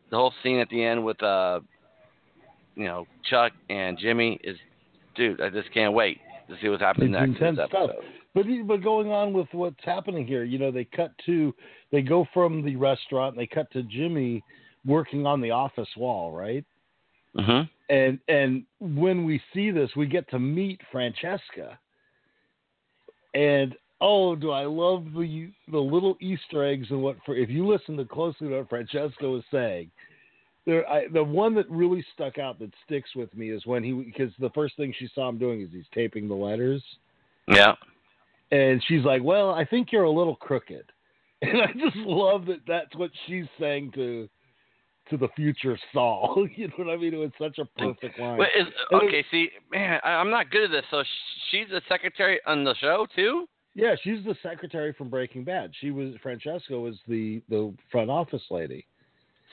the 0.09 0.17
whole 0.17 0.33
scene 0.41 0.59
at 0.59 0.69
the 0.69 0.83
end 0.83 1.03
with 1.03 1.21
uh, 1.21 1.59
you 2.75 2.85
know, 2.85 3.05
Chuck 3.29 3.51
and 3.69 3.97
Jimmy 3.97 4.39
is, 4.43 4.57
dude. 5.15 5.41
I 5.41 5.49
just 5.49 5.71
can't 5.71 5.93
wait 5.93 6.19
to 6.49 6.55
see 6.61 6.69
what's 6.69 6.81
happening 6.81 7.13
It's 7.13 7.19
next 7.19 7.41
intense 7.41 7.69
stuff. 7.69 7.91
But 8.33 8.45
but 8.65 8.77
going 8.81 9.11
on 9.11 9.33
with 9.33 9.47
what's 9.51 9.83
happening 9.83 10.25
here, 10.25 10.43
you 10.43 10.57
know, 10.57 10.71
they 10.71 10.85
cut 10.85 11.11
to 11.25 11.53
they 11.91 12.01
go 12.01 12.25
from 12.33 12.63
the 12.63 12.75
restaurant, 12.77 13.35
and 13.35 13.41
they 13.41 13.47
cut 13.47 13.69
to 13.71 13.83
Jimmy 13.83 14.41
working 14.85 15.25
on 15.25 15.41
the 15.41 15.51
office 15.51 15.89
wall, 15.97 16.31
right? 16.31 16.65
Mhm. 17.35 17.69
And 17.91 18.19
and 18.29 18.63
when 18.79 19.25
we 19.25 19.41
see 19.53 19.69
this, 19.69 19.89
we 19.97 20.07
get 20.07 20.27
to 20.29 20.39
meet 20.39 20.79
Francesca, 20.91 21.77
and 23.35 23.75
oh, 23.99 24.33
do 24.33 24.51
I 24.51 24.65
love 24.65 25.05
the 25.13 25.51
the 25.69 25.77
little 25.77 26.15
Easter 26.21 26.65
eggs 26.65 26.87
and 26.89 27.03
what 27.03 27.17
for 27.25 27.35
if 27.35 27.49
you 27.49 27.67
listen 27.67 27.97
to 27.97 28.05
closely 28.05 28.47
to 28.47 28.57
what 28.57 28.69
Francesca 28.69 29.29
was 29.29 29.43
saying. 29.51 29.91
There, 30.65 30.87
I, 30.87 31.07
the 31.07 31.23
one 31.23 31.55
that 31.55 31.69
really 31.71 32.05
stuck 32.13 32.37
out 32.37 32.59
that 32.59 32.71
sticks 32.85 33.09
with 33.15 33.35
me 33.35 33.49
is 33.49 33.65
when 33.65 33.83
he 33.83 33.93
because 33.93 34.31
the 34.39 34.51
first 34.51 34.77
thing 34.77 34.93
she 34.97 35.09
saw 35.13 35.27
him 35.27 35.39
doing 35.39 35.59
is 35.61 35.69
he's 35.73 35.85
taping 35.93 36.27
the 36.27 36.35
letters, 36.35 36.83
Yeah. 37.47 37.73
and 38.51 38.81
she's 38.87 39.03
like, 39.03 39.23
"Well, 39.23 39.49
I 39.49 39.65
think 39.65 39.91
you're 39.91 40.03
a 40.03 40.11
little 40.11 40.35
crooked," 40.35 40.85
and 41.41 41.61
I 41.61 41.73
just 41.73 41.95
love 41.97 42.45
that 42.45 42.61
that's 42.67 42.95
what 42.95 43.09
she's 43.25 43.47
saying 43.59 43.93
to 43.95 44.29
to 45.09 45.17
the 45.17 45.27
future 45.35 45.77
Saul. 45.93 46.47
you 46.55 46.67
know 46.67 46.73
what 46.77 46.89
I 46.89 46.97
mean? 46.97 47.13
It 47.13 47.17
was 47.17 47.31
such 47.39 47.57
a 47.57 47.65
perfect 47.77 48.19
line. 48.19 48.37
Wait, 48.37 48.49
is, 48.57 48.67
okay, 48.93 49.25
see, 49.31 49.49
man, 49.71 49.99
I, 50.03 50.11
I'm 50.11 50.29
not 50.29 50.49
good 50.51 50.65
at 50.65 50.71
this. 50.71 50.85
So 50.91 51.03
she's 51.49 51.67
the 51.69 51.81
secretary 51.89 52.39
on 52.45 52.63
the 52.63 52.75
show 52.75 53.07
too. 53.15 53.47
Yeah, 53.73 53.95
she's 54.03 54.23
the 54.25 54.35
secretary 54.43 54.93
from 54.97 55.09
Breaking 55.09 55.43
Bad. 55.43 55.71
She 55.79 55.91
was 55.91 56.13
Francesca 56.21 56.77
was 56.77 56.95
the 57.07 57.41
the 57.49 57.73
front 57.91 58.09
office 58.09 58.43
lady. 58.49 58.85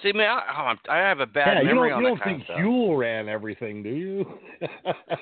See, 0.03 0.13
man, 0.13 0.31
I, 0.31 0.43
oh, 0.57 0.65
I'm- 0.67 0.79
I 0.89 0.99
have 0.99 1.19
a 1.19 1.27
bad 1.27 1.57
yeah, 1.57 1.61
you 1.63 1.67
memory 1.69 1.89
don't 1.91 1.99
on 1.99 2.03
you 2.05 2.09
don't 2.11 2.25
think. 2.25 2.45
Huell 2.47 2.97
ran 2.97 3.29
everything, 3.29 3.83
do 3.83 3.91
you? 3.91 4.25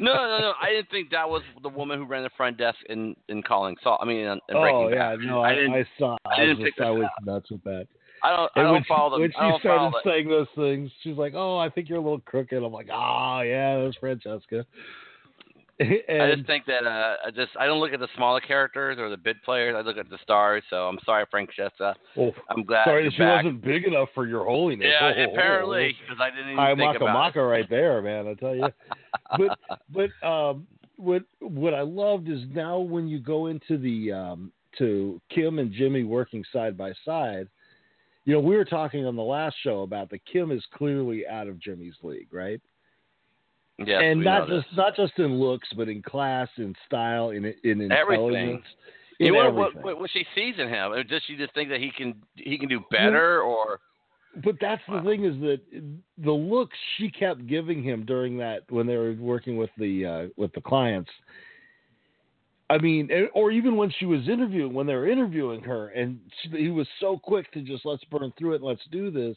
No, 0.01 0.15
no, 0.15 0.39
no. 0.41 0.53
I 0.61 0.71
didn't 0.71 0.91
think 0.91 1.11
that 1.11 1.29
was 1.29 1.43
the 1.63 1.69
woman 1.69 1.99
who 1.99 2.05
ran 2.05 2.23
the 2.23 2.31
front 2.37 2.59
desk 2.59 2.79
in 2.91 3.15
in 3.29 3.43
Calling 3.43 3.77
Saul. 3.83 3.99
I 4.01 4.05
mean, 4.05 4.19
in, 4.19 4.27
in 4.27 4.57
oh, 4.57 4.61
Breaking 4.61 4.81
oh 4.81 4.89
yeah, 4.89 5.17
no, 5.21 5.41
I 5.41 5.51
I, 5.51 5.55
didn't. 5.55 5.73
I 5.73 5.85
saw. 5.99 6.17
I 6.27 6.35
I, 6.35 6.41
didn't 6.41 6.59
was 6.59 6.65
pick 6.67 6.77
just, 6.77 6.87
I 6.87 6.91
was 6.91 7.09
nuts 7.25 7.51
with 7.51 7.63
that. 7.65 7.87
I 8.23 8.31
don't. 8.31 8.51
I 8.57 8.61
And 8.61 8.67
don't 8.67 8.73
when 8.73 8.85
follow 8.85 9.17
she, 9.19 9.23
when 9.23 9.31
she 9.31 9.59
started 9.61 9.93
saying 10.05 10.29
those 10.29 10.47
things, 10.57 10.91
she's 11.03 11.17
like, 11.17 11.35
"Oh, 11.35 11.59
I 11.59 11.69
think 11.69 11.89
you're 11.89 11.99
a 11.99 12.03
little 12.03 12.21
crooked." 12.21 12.63
I'm 12.63 12.73
like, 12.73 12.89
"Oh 12.93 13.41
yeah, 13.45 13.83
that's 13.85 13.97
Francesca." 13.97 14.65
and 15.79 16.01
I 16.23 16.35
just 16.35 16.47
think 16.47 16.65
that 16.67 16.87
uh, 16.87 17.17
I 17.27 17.31
just 17.31 17.51
I 17.59 17.67
don't 17.67 17.81
look 17.81 17.93
at 17.93 18.01
the 18.01 18.09
smaller 18.17 18.41
characters 18.41 18.99
or 18.99 19.11
the 19.11 19.17
bid 19.17 19.43
players. 19.43 19.75
I 19.77 19.83
look 19.83 19.99
at 19.99 20.09
the 20.09 20.19
stars. 20.23 20.63
So 20.71 20.89
I'm 20.89 20.99
sorry, 21.05 21.27
Frank 21.31 21.51
Jessa. 21.59 21.95
oh, 22.17 22.33
I'm 22.49 22.65
glad 22.65 22.85
sorry 22.85 23.11
she 23.11 23.19
back. 23.19 23.45
wasn't 23.45 23.63
big 23.63 23.85
enough 23.85 24.09
for 24.15 24.27
your 24.27 24.45
holiness. 24.45 24.89
Yeah, 24.91 25.09
Oh, 25.09 25.13
oh, 25.17 25.27
oh, 25.29 25.33
apparently, 25.33 25.97
because 26.01 26.21
I 26.21 26.31
didn't 26.31 26.53
even 26.53 26.57
Hi, 26.57 26.69
think 26.71 26.79
maka 26.79 26.97
about 27.05 27.13
maka 27.13 27.43
right 27.43 27.69
there, 27.69 28.01
man. 28.01 28.27
I 28.27 28.35
tell 28.35 28.55
you. 28.55 28.69
but 29.39 29.59
but 29.93 30.27
um, 30.27 30.67
what 30.97 31.25
what 31.41 31.75
I 31.75 31.83
loved 31.83 32.29
is 32.29 32.41
now 32.53 32.79
when 32.79 33.07
you 33.07 33.19
go 33.19 33.47
into 33.49 33.77
the 33.77 34.13
um, 34.13 34.53
to 34.79 35.21
Kim 35.35 35.59
and 35.59 35.73
Jimmy 35.73 36.05
working 36.05 36.45
side 36.53 36.77
by 36.77 36.93
side. 37.05 37.49
You 38.27 38.35
know, 38.35 38.41
we 38.41 38.57
were 38.57 38.65
talking 38.65 39.07
on 39.07 39.17
the 39.17 39.23
last 39.23 39.57
show 39.63 39.83
about 39.83 40.11
that 40.11 40.21
Kim 40.27 40.51
is 40.51 40.63
clearly 40.75 41.27
out 41.27 41.47
of 41.47 41.59
Jimmy's 41.61 41.95
league, 42.03 42.27
right? 42.33 42.61
Yes, 43.79 44.03
and 44.03 44.23
not 44.23 44.49
just 44.49 44.67
not 44.75 44.97
just 44.97 45.13
in 45.19 45.39
looks, 45.39 45.69
but 45.77 45.89
in 45.89 46.03
class, 46.03 46.49
in 46.59 46.75
style, 46.87 47.31
in 47.31 47.45
in 47.63 47.93
Everything. 47.93 48.27
intelligence, 48.27 48.65
in 49.21 49.27
You 49.27 49.33
know 49.35 49.49
everything. 49.49 49.83
what, 49.83 50.01
what? 50.01 50.11
She 50.11 50.27
sees 50.35 50.55
in 50.59 50.69
him? 50.69 50.93
Or 50.93 51.05
does 51.05 51.23
she 51.27 51.37
just 51.37 51.55
think 51.55 51.69
that 51.69 51.81
he 51.81 51.91
can 51.91 52.15
he 52.35 52.59
can 52.59 52.69
do 52.69 52.83
better, 52.91 53.41
or 53.43 53.81
But 54.43 54.57
that's 54.61 54.83
the 54.89 55.03
thing 55.03 55.25
is 55.25 55.39
that 55.41 55.61
the 56.19 56.33
looks 56.33 56.77
she 56.97 57.11
kept 57.11 57.47
giving 57.47 57.83
him 57.83 58.05
during 58.05 58.37
that 58.39 58.63
when 58.71 58.87
they 58.87 58.97
were 58.97 59.13
working 59.15 59.57
with 59.57 59.71
the 59.79 60.05
uh, 60.05 60.27
with 60.37 60.53
the 60.55 60.61
clients, 60.63 61.11
I 62.69 62.79
mean, 62.79 63.09
or 63.35 63.53
even 63.53 63.77
when 63.77 63.93
she 63.99 64.07
was 64.07 64.29
interviewing, 64.29 64.75
when 64.75 64.87
they 64.89 64.95
were 64.95 65.09
interviewing 65.09 65.63
her, 65.63 65.89
and 65.91 66.19
she, 66.43 66.49
he 66.65 66.69
was 66.71 66.89
so 67.01 67.17
quick 67.17 67.51
to 67.53 67.63
just 67.63 67.87
let's 67.87 68.03
burn 68.05 68.33
through 68.39 68.55
it, 68.55 68.57
and 68.57 68.65
let's 68.65 68.83
do 68.91 69.11
this. 69.11 69.37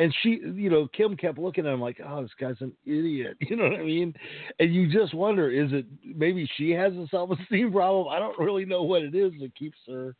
And 0.00 0.14
she, 0.22 0.40
you 0.54 0.70
know, 0.70 0.86
Kim 0.96 1.16
kept 1.16 1.38
looking 1.38 1.66
at 1.66 1.72
him 1.72 1.80
like, 1.80 2.00
"Oh, 2.06 2.22
this 2.22 2.30
guy's 2.40 2.60
an 2.60 2.72
idiot." 2.86 3.36
You 3.50 3.56
know 3.56 3.64
what 3.64 3.80
I 3.80 3.82
mean? 3.82 4.14
And 4.60 4.72
you 4.72 4.88
just 4.92 5.12
wonder, 5.14 5.50
is 5.50 5.72
it 5.72 5.86
maybe 6.04 6.48
she 6.56 6.70
has 6.70 6.92
a 6.94 7.08
self-esteem 7.10 7.72
problem? 7.72 8.06
I 8.08 8.20
don't 8.20 8.38
really 8.38 8.64
know 8.64 8.84
what 8.84 9.02
it 9.02 9.16
is 9.16 9.32
that 9.40 9.52
keeps 9.56 9.78
her 9.88 10.14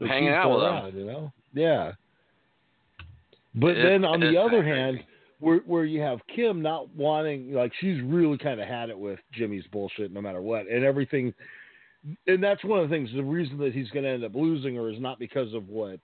that 0.00 0.08
hanging 0.08 0.30
keeps 0.30 0.36
out 0.38 0.48
her 0.50 0.54
with 0.56 0.64
around, 0.64 0.88
him. 0.88 0.98
You 0.98 1.04
know? 1.06 1.32
Yeah. 1.54 1.92
But 3.54 3.76
It- 3.76 3.82
then 3.84 4.04
on 4.04 4.18
the 4.18 4.36
other 4.36 4.64
hand, 4.64 5.04
where 5.40 5.58
where 5.66 5.84
you 5.84 6.00
have 6.00 6.20
Kim 6.34 6.62
not 6.62 6.94
wanting, 6.94 7.52
like 7.52 7.72
she's 7.80 8.00
really 8.02 8.38
kind 8.38 8.60
of 8.60 8.68
had 8.68 8.90
it 8.90 8.98
with 8.98 9.18
Jimmy's 9.32 9.64
bullshit, 9.72 10.12
no 10.12 10.20
matter 10.20 10.40
what, 10.42 10.66
and 10.68 10.84
everything. 10.84 11.34
And 12.26 12.42
that's 12.42 12.64
one 12.64 12.80
of 12.80 12.88
the 12.88 12.94
things. 12.94 13.10
The 13.14 13.22
reason 13.22 13.58
that 13.58 13.74
he's 13.74 13.90
going 13.90 14.04
to 14.04 14.10
end 14.10 14.24
up 14.24 14.34
losing 14.34 14.74
her 14.76 14.88
is 14.90 15.00
not 15.00 15.18
because 15.18 15.52
of 15.52 15.68
what 15.68 16.00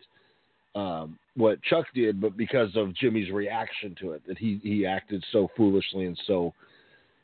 um, 0.74 1.18
what 1.36 1.62
Chuck 1.62 1.86
did, 1.94 2.20
but 2.20 2.36
because 2.36 2.70
of 2.76 2.94
Jimmy's 2.94 3.30
reaction 3.30 3.94
to 4.00 4.12
it. 4.12 4.22
That 4.26 4.36
he 4.38 4.60
he 4.62 4.84
acted 4.84 5.24
so 5.32 5.48
foolishly 5.56 6.06
and 6.06 6.18
so, 6.26 6.52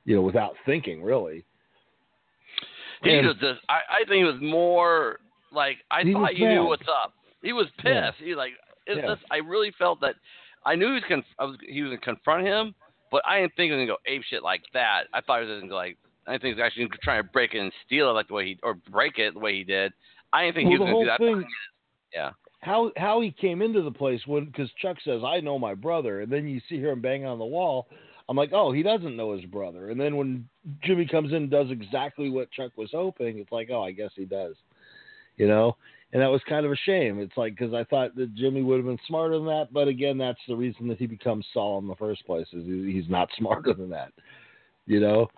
you 0.05 0.15
know, 0.15 0.23
without 0.23 0.55
thinking 0.65 1.03
really. 1.03 1.45
He 3.03 3.11
And- 3.11 3.27
was 3.27 3.37
just. 3.41 3.61
I, 3.69 3.81
I 4.03 4.09
think 4.09 4.23
it 4.23 4.33
was 4.33 4.41
more 4.41 5.19
like 5.53 5.79
I 5.91 6.03
thought 6.11 6.37
you 6.37 6.49
knew 6.49 6.65
what's 6.65 6.89
up. 6.89 7.15
He 7.43 7.53
was 7.53 7.67
pissed. 7.79 7.87
Yeah. 7.87 8.11
He 8.19 8.35
like. 8.35 8.53
Yeah. 8.89 9.15
just, 9.15 9.23
I 9.31 9.37
really 9.37 9.73
felt 9.79 10.01
that. 10.01 10.17
I 10.65 10.75
knew 10.75 10.87
he 10.89 10.93
was, 10.95 11.03
conf- 11.09 11.25
I 11.39 11.45
was 11.45 11.57
he 11.67 11.83
was 11.83 11.91
gonna 11.91 12.01
confront 12.01 12.47
him, 12.47 12.75
but 13.11 13.23
I 13.27 13.41
didn't 13.41 13.55
think 13.57 13.71
he 13.71 13.77
was 13.77 13.79
gonna 13.87 13.87
go 13.87 13.99
ape 14.07 14.23
shit 14.25 14.43
like 14.43 14.63
that. 14.75 15.05
I 15.13 15.21
thought 15.21 15.43
he 15.43 15.49
was 15.49 15.59
gonna 15.61 15.69
go 15.71 15.77
like. 15.77 15.99
I 16.27 16.33
think 16.33 16.43
he 16.43 16.55
was 16.55 16.61
actually 16.65 16.85
gonna 16.87 16.99
try 17.03 17.17
to 17.17 17.25
break 17.25 17.55
it 17.55 17.59
and 17.59 17.73
steal 17.85 18.09
it 18.09 18.13
like 18.13 18.29
the 18.29 18.35
way 18.35 18.47
he 18.47 18.59
or 18.63 18.75
break 18.75 19.19
it 19.19 19.35
the 19.35 19.41
way 19.41 19.55
he 19.57 19.65
did. 19.65 19.93
I 20.33 20.45
didn't 20.45 20.55
think 20.55 20.69
Well, 20.81 20.87
he 20.89 20.95
was 20.95 21.09
gonna 21.09 21.19
do 21.19 21.35
that. 21.35 21.41
thing- 21.41 21.51
Yeah. 22.15 22.31
how 22.61 22.93
how 22.97 23.21
he 23.21 23.33
came 23.33 23.61
into 23.61 23.83
the 23.83 23.91
place 23.91 24.21
when 24.27 24.45
because 24.47 24.71
Chuck 24.81 24.99
says 25.05 25.23
I 25.27 25.41
know 25.41 25.59
my 25.59 25.75
brother, 25.75 26.21
and 26.21 26.31
then 26.31 26.47
you 26.47 26.61
see 26.69 26.79
him 26.79 27.01
bang 27.01 27.25
on 27.27 27.39
the 27.41 27.45
wall. 27.45 27.89
I'm 28.29 28.37
like, 28.37 28.51
oh, 28.53 28.71
he 28.71 28.85
doesn't 28.85 29.17
know 29.17 29.33
his 29.35 29.45
brother. 29.47 29.91
And 29.91 30.01
then 30.01 30.17
when 30.17 30.49
Jimmy 30.85 31.07
comes 31.07 31.31
in 31.33 31.37
and 31.39 31.51
does 31.51 31.71
exactly 31.73 32.31
what 32.31 32.53
Chuck 32.53 32.71
was 32.77 32.91
hoping, 32.93 33.39
it's 33.41 33.51
like, 33.51 33.69
oh, 33.71 33.83
I 33.83 33.91
guess 33.91 34.13
he 34.15 34.25
does. 34.25 34.55
You 35.37 35.49
know, 35.49 35.77
and 36.13 36.21
that 36.21 36.31
was 36.31 36.41
kind 36.49 36.67
of 36.67 36.73
a 36.73 36.77
shame. 36.85 37.19
It's 37.21 37.37
like 37.37 37.57
because 37.57 37.73
I 37.75 37.85
thought 37.85 38.15
that 38.17 38.35
Jimmy 38.35 38.63
would 38.63 38.77
have 38.77 38.87
been 38.87 38.99
smarter 39.07 39.37
than 39.37 39.47
that, 39.47 39.69
but 39.73 39.89
again, 39.89 40.19
that's 40.19 40.41
the 40.47 40.57
reason 40.57 40.89
that 40.89 40.99
he 40.99 41.07
becomes 41.07 41.47
Saul 41.53 41.79
in 41.79 41.87
the 41.87 41.97
first 41.97 42.25
place 42.27 42.47
is 42.53 42.65
he's 42.67 43.09
not 43.09 43.29
smarter 43.39 43.75
than 43.75 43.91
that. 43.91 44.13
You 44.87 45.01
know. 45.01 45.29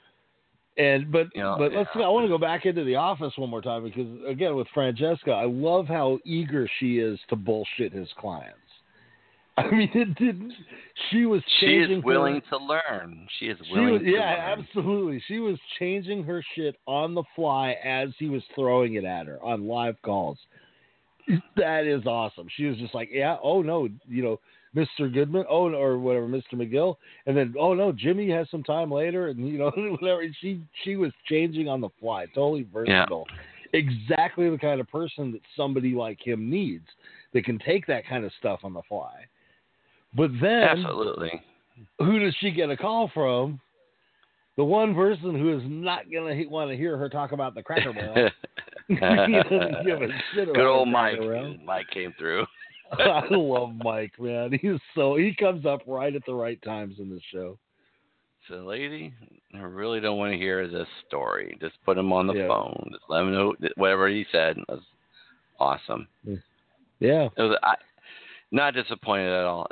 And 0.77 1.13
but 1.13 1.29
You 1.35 1.43
know, 1.43 1.55
but 1.57 1.73
let's. 1.73 1.89
I 1.95 2.09
want 2.09 2.25
to 2.25 2.29
go 2.29 2.39
back 2.39 2.67
into 2.67 2.83
the 2.83 2.97
office 2.97 3.33
one 3.37 3.49
more 3.51 3.63
time 3.63 3.85
because 3.85 4.09
again 4.27 4.57
with 4.57 4.67
Francesca, 4.75 5.31
I 5.31 5.45
love 5.47 5.87
how 5.87 6.19
eager 6.25 6.69
she 6.81 6.99
is 6.99 7.19
to 7.29 7.37
bullshit 7.37 7.93
his 7.93 8.09
clients. 8.19 8.59
I 9.57 9.71
mean, 9.71 9.89
it 9.95 10.17
didn't. 10.17 10.53
She 11.11 11.27
was 11.27 11.41
She 11.61 11.67
is 11.77 12.03
willing 12.03 12.43
Her, 12.51 12.59
to 12.59 12.65
learn. 12.65 13.29
She 13.39 13.47
is 13.47 13.59
she 13.69 13.73
willing 13.73 13.93
was, 13.93 14.03
to 14.03 14.11
yeah, 14.11 14.19
learn. 14.33 14.67
absolutely. 14.67 15.23
She 15.29 15.39
was 15.39 15.57
changing 15.79 16.25
her 16.25 16.45
shit 16.57 16.75
on 16.87 17.15
the 17.15 17.23
fly 17.37 17.77
as 17.85 18.09
he 18.19 18.29
was 18.29 18.43
throwing 18.57 18.95
it 18.95 19.05
at 19.05 19.29
her 19.29 19.41
on 19.45 19.69
live 19.69 19.95
calls. 20.03 20.39
That 21.57 21.87
is 21.87 22.07
awesome. 22.07 22.49
She 22.55 22.67
was 22.67 22.77
just 22.77 22.95
like, 22.95 23.09
yeah, 23.13 23.37
oh 23.43 23.63
no, 23.63 23.89
you 24.09 24.23
know, 24.23 24.41
Mr. 24.75 25.13
Goodman, 25.13 25.45
oh 25.49 25.73
or 25.73 25.99
whatever, 25.99 26.27
Mr. 26.27 26.55
McGill, 26.55 26.97
and 27.27 27.37
then 27.37 27.55
oh 27.59 27.75
no, 27.75 27.93
Jimmy 27.93 28.31
has 28.31 28.49
some 28.51 28.63
time 28.63 28.91
later, 28.91 29.29
and 29.29 29.47
you 29.49 29.59
know 29.59 29.71
whatever. 30.01 30.23
She 30.41 30.61
she 30.83 30.97
was 30.97 31.13
changing 31.29 31.69
on 31.69 31.81
the 31.81 31.91
fly, 32.01 32.27
totally 32.35 32.67
versatile. 32.73 33.27
Exactly 33.73 34.49
the 34.51 34.59
kind 34.59 34.81
of 34.81 34.89
person 34.89 35.33
that 35.33 35.41
somebody 35.57 35.95
like 35.95 36.19
him 36.25 36.49
needs 36.51 36.87
that 37.33 37.45
can 37.45 37.59
take 37.59 37.87
that 37.87 38.07
kind 38.07 38.25
of 38.25 38.33
stuff 38.39 38.61
on 38.63 38.73
the 38.73 38.83
fly. 38.89 39.25
But 40.17 40.31
then 40.41 40.63
Absolutely. 40.63 41.43
who 41.99 42.21
does 42.21 42.35
she 42.39 42.53
get 42.53 42.71
a 42.71 42.77
call 42.77 43.11
from? 43.13 43.61
The 44.57 44.65
one 44.65 44.95
person 44.95 45.39
who 45.39 45.57
is 45.57 45.63
not 45.67 46.11
going 46.11 46.37
to 46.37 46.47
want 46.47 46.71
to 46.71 46.77
hear 46.77 46.97
her 46.97 47.09
talk 47.09 47.33
about 47.33 47.55
the 47.55 47.63
Cracker 47.63 47.93
Barrel. 47.93 48.31
he 48.89 48.95
doesn't 48.97 49.85
give 49.85 50.03
a 50.03 50.09
shit 50.33 50.45
about 50.45 50.55
Good 50.55 50.67
old 50.67 50.89
Mike. 50.89 51.19
Barrel. 51.19 51.57
Mike 51.65 51.89
came 51.91 52.15
through. 52.19 52.45
I 52.93 53.25
love 53.31 53.75
Mike, 53.83 54.13
man. 54.21 54.53
He's 54.61 54.79
so 54.95 55.17
he 55.17 55.35
comes 55.35 55.65
up 55.67 55.81
right 55.87 56.15
at 56.15 56.23
the 56.27 56.35
right 56.35 56.61
times 56.63 56.97
in 56.99 57.09
the 57.11 57.21
show. 57.33 57.59
So, 58.49 58.57
lady, 58.57 59.13
I 59.55 59.61
really 59.63 60.01
don't 60.01 60.19
want 60.19 60.33
to 60.33 60.39
hear 60.39 60.69
this 60.69 60.87
story. 61.09 61.57
Just 61.63 61.77
put 61.85 61.97
him 61.97 62.13
on 62.13 62.27
the 62.27 62.35
Yeah. 62.35 62.47
phone. 62.47 62.89
Just 62.93 63.05
let 63.09 63.23
him 63.23 63.33
know 63.33 63.55
whatever 63.77 64.07
he 64.09 64.27
said 64.31 64.59
was 64.69 64.83
awesome. 65.59 66.07
Yeah, 67.01 67.29
It 67.37 67.43
was 67.43 67.57
I, 67.63 67.75
not 68.53 68.75
disappointed 68.75 69.33
at 69.33 69.45
all. 69.47 69.67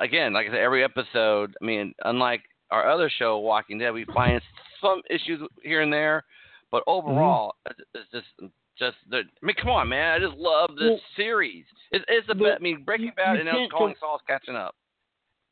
Again, 0.00 0.32
like 0.32 0.48
I 0.48 0.50
said, 0.50 0.58
every 0.58 0.82
episode. 0.82 1.54
I 1.62 1.64
mean, 1.64 1.94
unlike 2.04 2.42
our 2.70 2.88
other 2.88 3.10
show, 3.18 3.38
Walking 3.38 3.78
Dead, 3.78 3.90
we 3.90 4.04
find 4.14 4.40
some 4.80 5.00
issues 5.10 5.40
here 5.62 5.82
and 5.82 5.92
there, 5.92 6.24
but 6.70 6.82
overall, 6.86 7.54
Mm-hmm. 7.68 7.80
it's 7.94 8.10
just 8.10 8.52
just 8.78 8.96
the. 9.08 9.18
I 9.18 9.46
mean, 9.46 9.56
come 9.60 9.70
on, 9.70 9.88
man! 9.88 10.12
I 10.12 10.18
just 10.24 10.36
love 10.36 10.70
this 10.78 10.88
Well, 10.90 11.00
series. 11.16 11.64
It's 11.92 12.04
it's 12.08 12.26
the 12.26 12.34
best. 12.34 12.56
I 12.58 12.62
mean, 12.62 12.82
Breaking 12.84 13.12
Bad 13.16 13.36
and 13.36 13.46
now 13.46 13.66
Calling 13.70 13.94
Saul's 14.00 14.20
catching 14.26 14.56
up. 14.56 14.74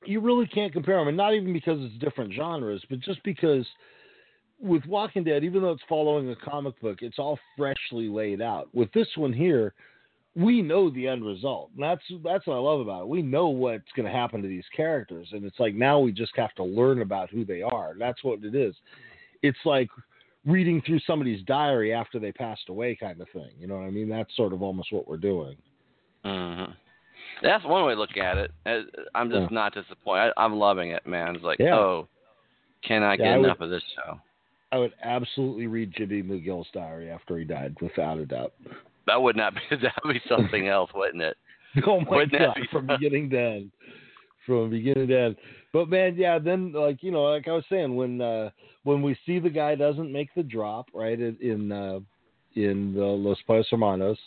you 0.04 0.20
really 0.20 0.46
can't 0.46 0.72
compare 0.72 0.98
them, 0.98 1.08
and 1.08 1.16
not 1.16 1.34
even 1.34 1.52
because 1.52 1.78
it's 1.80 1.98
different 2.04 2.32
genres, 2.34 2.82
but 2.90 3.00
just 3.00 3.22
because 3.22 3.66
with 4.60 4.84
Walking 4.86 5.24
Dead, 5.24 5.44
even 5.44 5.62
though 5.62 5.72
it's 5.72 5.82
following 5.88 6.30
a 6.30 6.36
comic 6.36 6.78
book, 6.80 6.98
it's 7.02 7.18
all 7.18 7.38
freshly 7.56 8.08
laid 8.08 8.40
out. 8.42 8.68
With 8.74 8.92
this 8.92 9.08
one 9.16 9.32
here, 9.32 9.74
we 10.36 10.62
know 10.62 10.90
the 10.90 11.06
end 11.06 11.24
result. 11.24 11.70
And 11.74 11.82
that's 11.84 12.02
that's 12.24 12.46
what 12.46 12.54
I 12.56 12.58
love 12.60 12.80
about 12.80 13.02
it. 13.02 13.08
We 13.08 13.22
know 13.22 13.48
what's 13.48 13.90
going 13.96 14.06
to 14.06 14.12
happen 14.12 14.42
to 14.42 14.48
these 14.48 14.64
characters, 14.76 15.28
and 15.32 15.44
it's 15.44 15.60
like 15.60 15.74
now 15.74 15.98
we 16.00 16.12
just 16.12 16.32
have 16.36 16.54
to 16.54 16.64
learn 16.64 17.02
about 17.02 17.30
who 17.30 17.44
they 17.44 17.62
are. 17.62 17.94
That's 17.98 18.22
what 18.24 18.42
it 18.42 18.54
is. 18.54 18.74
It's 19.42 19.58
like 19.64 19.88
reading 20.46 20.82
through 20.84 21.00
somebody's 21.06 21.42
diary 21.44 21.92
after 21.92 22.18
they 22.18 22.32
passed 22.32 22.68
away, 22.68 22.96
kind 22.96 23.20
of 23.20 23.28
thing. 23.32 23.50
You 23.58 23.66
know 23.66 23.76
what 23.76 23.84
I 23.84 23.90
mean? 23.90 24.08
That's 24.08 24.34
sort 24.36 24.52
of 24.52 24.62
almost 24.62 24.92
what 24.92 25.06
we're 25.08 25.16
doing. 25.16 25.56
hmm 26.24 26.64
That's 27.42 27.64
one 27.64 27.84
way 27.84 27.94
to 27.94 27.98
look 28.00 28.16
at 28.16 28.36
it. 28.38 28.50
Uh, 28.66 28.80
I'm 29.14 29.30
just 29.30 29.42
Yeah. 29.42 29.48
not 29.54 29.74
disappointed. 29.74 30.32
I, 30.36 30.44
I'm 30.44 30.56
loving 30.56 30.90
it, 30.90 31.06
man. 31.06 31.34
It's 31.34 31.44
like, 31.44 31.58
Yeah. 31.58 31.76
oh, 31.76 32.08
can 32.82 33.02
I 33.02 33.16
get 33.16 33.26
Yeah, 33.26 33.34
I 33.34 33.38
would- 33.38 33.44
enough 33.46 33.60
of 33.60 33.70
this 33.70 33.82
show? 33.94 34.20
I 34.72 34.78
would 34.78 34.92
absolutely 35.02 35.66
read 35.68 35.92
Jimmy 35.96 36.22
McGill's 36.22 36.68
diary 36.72 37.08
after 37.10 37.38
he 37.38 37.44
died, 37.44 37.76
without 37.80 38.18
a 38.18 38.26
doubt. 38.26 38.52
That 39.06 39.20
would 39.20 39.36
not 39.36 39.54
be. 39.54 39.60
That 39.82 39.94
would 40.04 40.14
be 40.14 40.20
something 40.28 40.68
else, 40.68 40.90
wouldn't 40.94 41.22
it? 41.22 41.36
Oh 41.86 42.00
my 42.00 42.18
Wouldn't 42.18 42.32
god, 42.40 42.56
from 42.70 42.86
fun? 42.86 42.98
beginning 43.00 43.30
to 43.30 43.40
end. 43.40 43.72
From 44.46 44.70
beginning 44.70 45.08
to 45.08 45.18
end. 45.18 45.36
But 45.72 45.88
man, 45.88 46.14
yeah, 46.16 46.38
then 46.38 46.72
like 46.72 47.02
you 47.02 47.10
know, 47.10 47.24
like 47.24 47.48
I 47.48 47.52
was 47.52 47.64
saying, 47.68 47.96
when 47.96 48.20
uh 48.20 48.50
when 48.84 49.02
we 49.02 49.16
see 49.26 49.40
the 49.40 49.50
guy 49.50 49.74
doesn't 49.74 50.12
make 50.12 50.28
the 50.36 50.44
drop, 50.44 50.86
right, 50.94 51.18
in 51.18 51.36
in, 51.40 51.72
uh 51.72 51.98
in 52.54 52.94
the 52.94 53.04
Los 53.04 53.38
Pollos 53.48 53.66
Hermanos, 53.70 54.18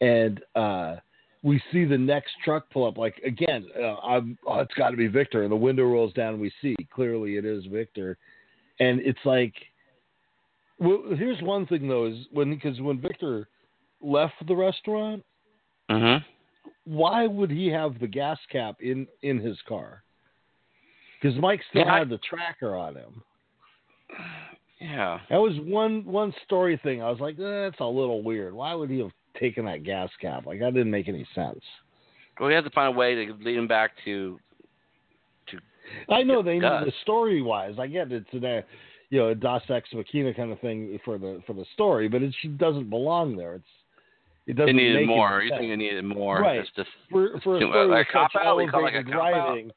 and 0.00 0.40
uh 0.56 0.96
we 1.44 1.62
see 1.72 1.84
the 1.84 1.96
next 1.96 2.32
truck 2.44 2.68
pull 2.70 2.86
up, 2.88 2.98
like 2.98 3.16
again, 3.24 3.64
uh, 3.80 3.94
I'm, 3.96 4.36
oh, 4.46 4.58
it's 4.58 4.74
got 4.74 4.90
to 4.90 4.96
be 4.96 5.06
Victor, 5.06 5.44
and 5.44 5.52
the 5.52 5.56
window 5.56 5.84
rolls 5.84 6.12
down, 6.12 6.32
and 6.34 6.42
we 6.42 6.52
see 6.60 6.74
clearly 6.92 7.36
it 7.36 7.44
is 7.44 7.64
Victor, 7.66 8.18
and 8.80 9.00
it's 9.00 9.18
like, 9.24 9.54
well, 10.80 11.04
here's 11.16 11.40
one 11.42 11.66
thing 11.66 11.86
though, 11.86 12.06
is 12.06 12.16
when 12.32 12.50
because 12.50 12.80
when 12.80 13.00
Victor 13.00 13.46
left 14.02 14.34
the 14.46 14.54
restaurant, 14.56 15.24
Mm-hmm. 15.90 16.22
why 16.84 17.26
would 17.26 17.50
he 17.50 17.68
have 17.68 17.98
the 17.98 18.06
gas 18.06 18.38
cap 18.52 18.76
in 18.80 19.06
in 19.22 19.38
his 19.38 19.56
car? 19.66 20.02
Because 21.20 21.38
Mike 21.40 21.60
still 21.70 21.82
Yeah, 21.86 21.94
I- 21.94 21.98
had 22.00 22.08
the 22.10 22.18
tracker 22.18 22.76
on 22.76 22.94
him. 22.94 23.22
Yeah. 24.80 25.18
That 25.30 25.38
was 25.38 25.54
one 25.60 26.04
one 26.04 26.32
story 26.44 26.78
thing. 26.82 27.02
I 27.02 27.10
was 27.10 27.20
like, 27.20 27.38
eh, 27.38 27.62
that's 27.62 27.80
a 27.80 27.84
little 27.84 28.22
weird. 28.22 28.52
Why 28.54 28.74
would 28.74 28.90
he 28.90 28.98
have 29.00 29.10
taken 29.38 29.64
that 29.64 29.82
gas 29.82 30.10
cap? 30.20 30.46
Like 30.46 30.60
that 30.60 30.74
didn't 30.74 30.90
make 30.90 31.08
any 31.08 31.26
sense. 31.34 31.60
Well, 32.38 32.48
we 32.48 32.54
have 32.54 32.64
to 32.64 32.70
find 32.70 32.94
a 32.94 32.98
way 32.98 33.14
to 33.26 33.32
lead 33.42 33.56
him 33.56 33.66
back 33.66 33.92
to. 34.04 34.38
To 35.48 35.58
I 36.08 36.22
know 36.22 36.42
they 36.42 36.54
need 36.54 36.62
the 36.62 36.92
story 37.02 37.42
wise. 37.42 37.74
I 37.78 37.86
get 37.88 38.12
it's 38.12 38.32
a 38.34 38.62
you 39.10 39.18
know 39.18 39.28
a 39.30 39.34
Deus 39.34 39.62
Ex 39.68 39.88
Machina 39.92 40.32
kind 40.34 40.52
of 40.52 40.60
thing 40.60 40.98
for 41.04 41.18
the 41.18 41.42
for 41.46 41.54
the 41.54 41.64
story, 41.74 42.08
but 42.08 42.22
it 42.22 42.32
she 42.40 42.48
doesn't 42.48 42.88
belong 42.90 43.36
there. 43.36 43.54
It's 43.54 43.64
it 44.48 44.52
It 44.52 44.56
doesn't 44.56 44.76
needed 44.76 45.00
make 45.00 45.06
more. 45.06 45.42
You 45.42 45.50
think 45.50 45.70
it 45.70 45.76
needed 45.76 46.04
more? 46.04 46.40
Right. 46.40 46.60
It's 46.60 46.70
just 46.74 46.88
for 47.10 47.38
for 47.44 47.58
story 47.58 48.00
a 48.00 48.04
cop 48.06 48.30
out? 48.34 48.56
We 48.56 48.66
call 48.66 48.82
like 48.82 48.94
a 48.94 49.04
cop 49.04 49.14
out? 49.14 49.48
writing. 49.48 49.70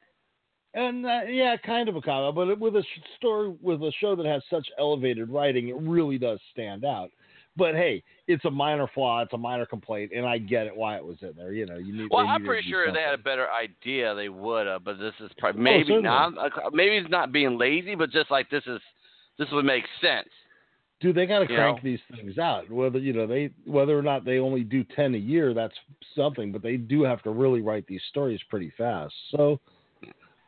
And 0.74 1.06
uh, 1.06 1.24
yeah, 1.28 1.58
kind 1.58 1.90
of 1.90 1.98
a 1.98 2.02
cop 2.02 2.30
out, 2.30 2.36
but 2.36 2.58
with 2.58 2.78
a 2.78 2.84
story 3.18 3.54
with 3.62 3.82
a 3.82 3.92
show 4.00 4.16
that 4.16 4.26
has 4.26 4.42
such 4.50 4.66
elevated 4.80 5.30
writing, 5.30 5.68
it 5.68 5.76
really 5.82 6.18
does 6.18 6.40
stand 6.54 6.86
out. 6.86 7.10
But 7.58 7.76
hey, 7.76 8.02
it's 8.28 8.46
a 8.46 8.50
minor 8.50 8.88
flaw, 8.94 9.22
it's 9.22 9.34
a 9.34 9.38
minor 9.38 9.66
complaint, 9.66 10.14
and 10.16 10.26
I 10.26 10.38
get 10.38 10.68
it 10.68 10.74
why 10.74 10.96
it 10.96 11.04
was 11.04 11.18
in 11.22 11.34
there. 11.36 11.52
You 11.52 11.66
know, 11.66 11.76
you 11.76 11.92
need. 11.94 12.08
Well, 12.10 12.26
I'm 12.26 12.46
pretty 12.46 12.70
sure 12.70 12.86
if 12.86 12.94
they 12.94 13.02
had 13.02 13.14
a 13.14 13.22
better 13.22 13.48
idea, 13.52 14.16
they 14.16 14.30
would 14.30 14.68
have. 14.68 14.86
But 14.86 15.00
this 15.00 15.14
is 15.20 15.30
probably 15.38 15.62
maybe 15.62 15.90
certainly. 15.90 16.04
not. 16.04 16.34
Maybe 16.72 16.96
it's 16.96 17.10
not 17.10 17.34
being 17.34 17.58
lazy, 17.58 17.96
but 17.96 18.10
just 18.10 18.32
like 18.32 18.50
this 18.50 18.64
is, 18.68 18.80
this 19.38 19.50
would 19.52 19.66
make 19.66 19.84
sense. 20.02 20.30
Dude, 21.02 21.16
they 21.16 21.26
got 21.26 21.40
to 21.40 21.50
You 21.50 21.56
crank 21.56 21.78
know? 21.78 21.84
these 21.84 22.00
things 22.16 22.38
out. 22.38 22.70
Whether 22.70 23.00
you 23.00 23.14
know 23.14 23.28
they 23.28 23.52
whether 23.66 23.98
or 23.98 24.02
not 24.02 24.24
they 24.24 24.40
only 24.40 24.64
do 24.64 24.84
ten 24.96 25.16
a 25.16 25.18
year, 25.18 25.54
that's 25.54 25.74
something. 26.16 26.52
But 26.52 26.62
they 26.62 26.78
do 26.78 27.04
have 27.04 27.22
to 27.24 27.32
really 27.32 27.62
write 27.62 27.86
these 27.88 28.02
stories 28.10 28.40
pretty 28.50 28.72
fast. 28.78 29.14
So, 29.32 29.60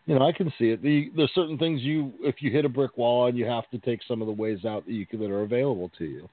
you 0.05 0.17
know, 0.17 0.25
I 0.25 0.31
can 0.31 0.53
see 0.57 0.69
it. 0.69 0.81
The, 0.81 1.11
there's 1.15 1.31
certain 1.33 1.57
things 1.57 1.81
you 1.81 2.13
if 2.21 2.41
you 2.41 2.51
hit 2.51 2.65
a 2.65 2.69
brick 2.69 2.97
wall 2.97 3.27
and 3.27 3.37
you 3.37 3.45
have 3.45 3.69
to 3.71 3.79
take 3.79 4.01
some 4.07 4.21
of 4.21 4.27
the 4.27 4.33
ways 4.33 4.63
out 4.65 4.85
that 4.85 4.93
you 4.93 5.05
can, 5.05 5.19
that 5.19 5.31
are 5.31 5.41
available 5.41 5.91
to 5.97 6.05
you. 6.05 6.29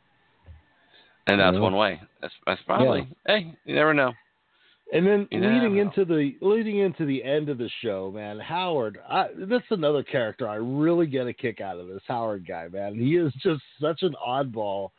And 1.27 1.41
that's 1.41 1.55
Yeah. 1.55 1.61
one 1.61 1.77
way. 1.77 2.01
That's 2.21 2.35
that's 2.47 2.63
probably. 2.63 3.09
Hey, 3.27 3.55
you 3.65 3.75
never 3.75 3.95
know. 3.95 4.13
And 4.93 5.07
then 5.07 5.29
never 5.31 5.55
leading 5.55 5.79
into 5.79 6.05
the 6.05 6.35
leading 6.41 6.79
into 6.79 7.07
the 7.07 7.23
end 7.23 7.49
of 7.49 7.59
the 7.59 7.71
show, 7.81 8.11
man, 8.13 8.41
Howard, 8.41 8.99
I, 9.09 9.29
that's 9.37 9.65
another 9.71 10.03
character 10.03 10.49
I 10.49 10.57
really 10.57 11.07
get 11.07 11.29
a 11.29 11.33
kick 11.33 11.61
out 11.61 11.79
of. 11.79 11.87
This 11.87 12.03
Howard 12.09 12.47
guy, 12.47 12.69
man, 12.69 12.97
he 12.97 13.17
is 13.17 13.33
just 13.41 13.63
such 13.81 14.03
an 14.03 14.15
oddball 14.27 14.91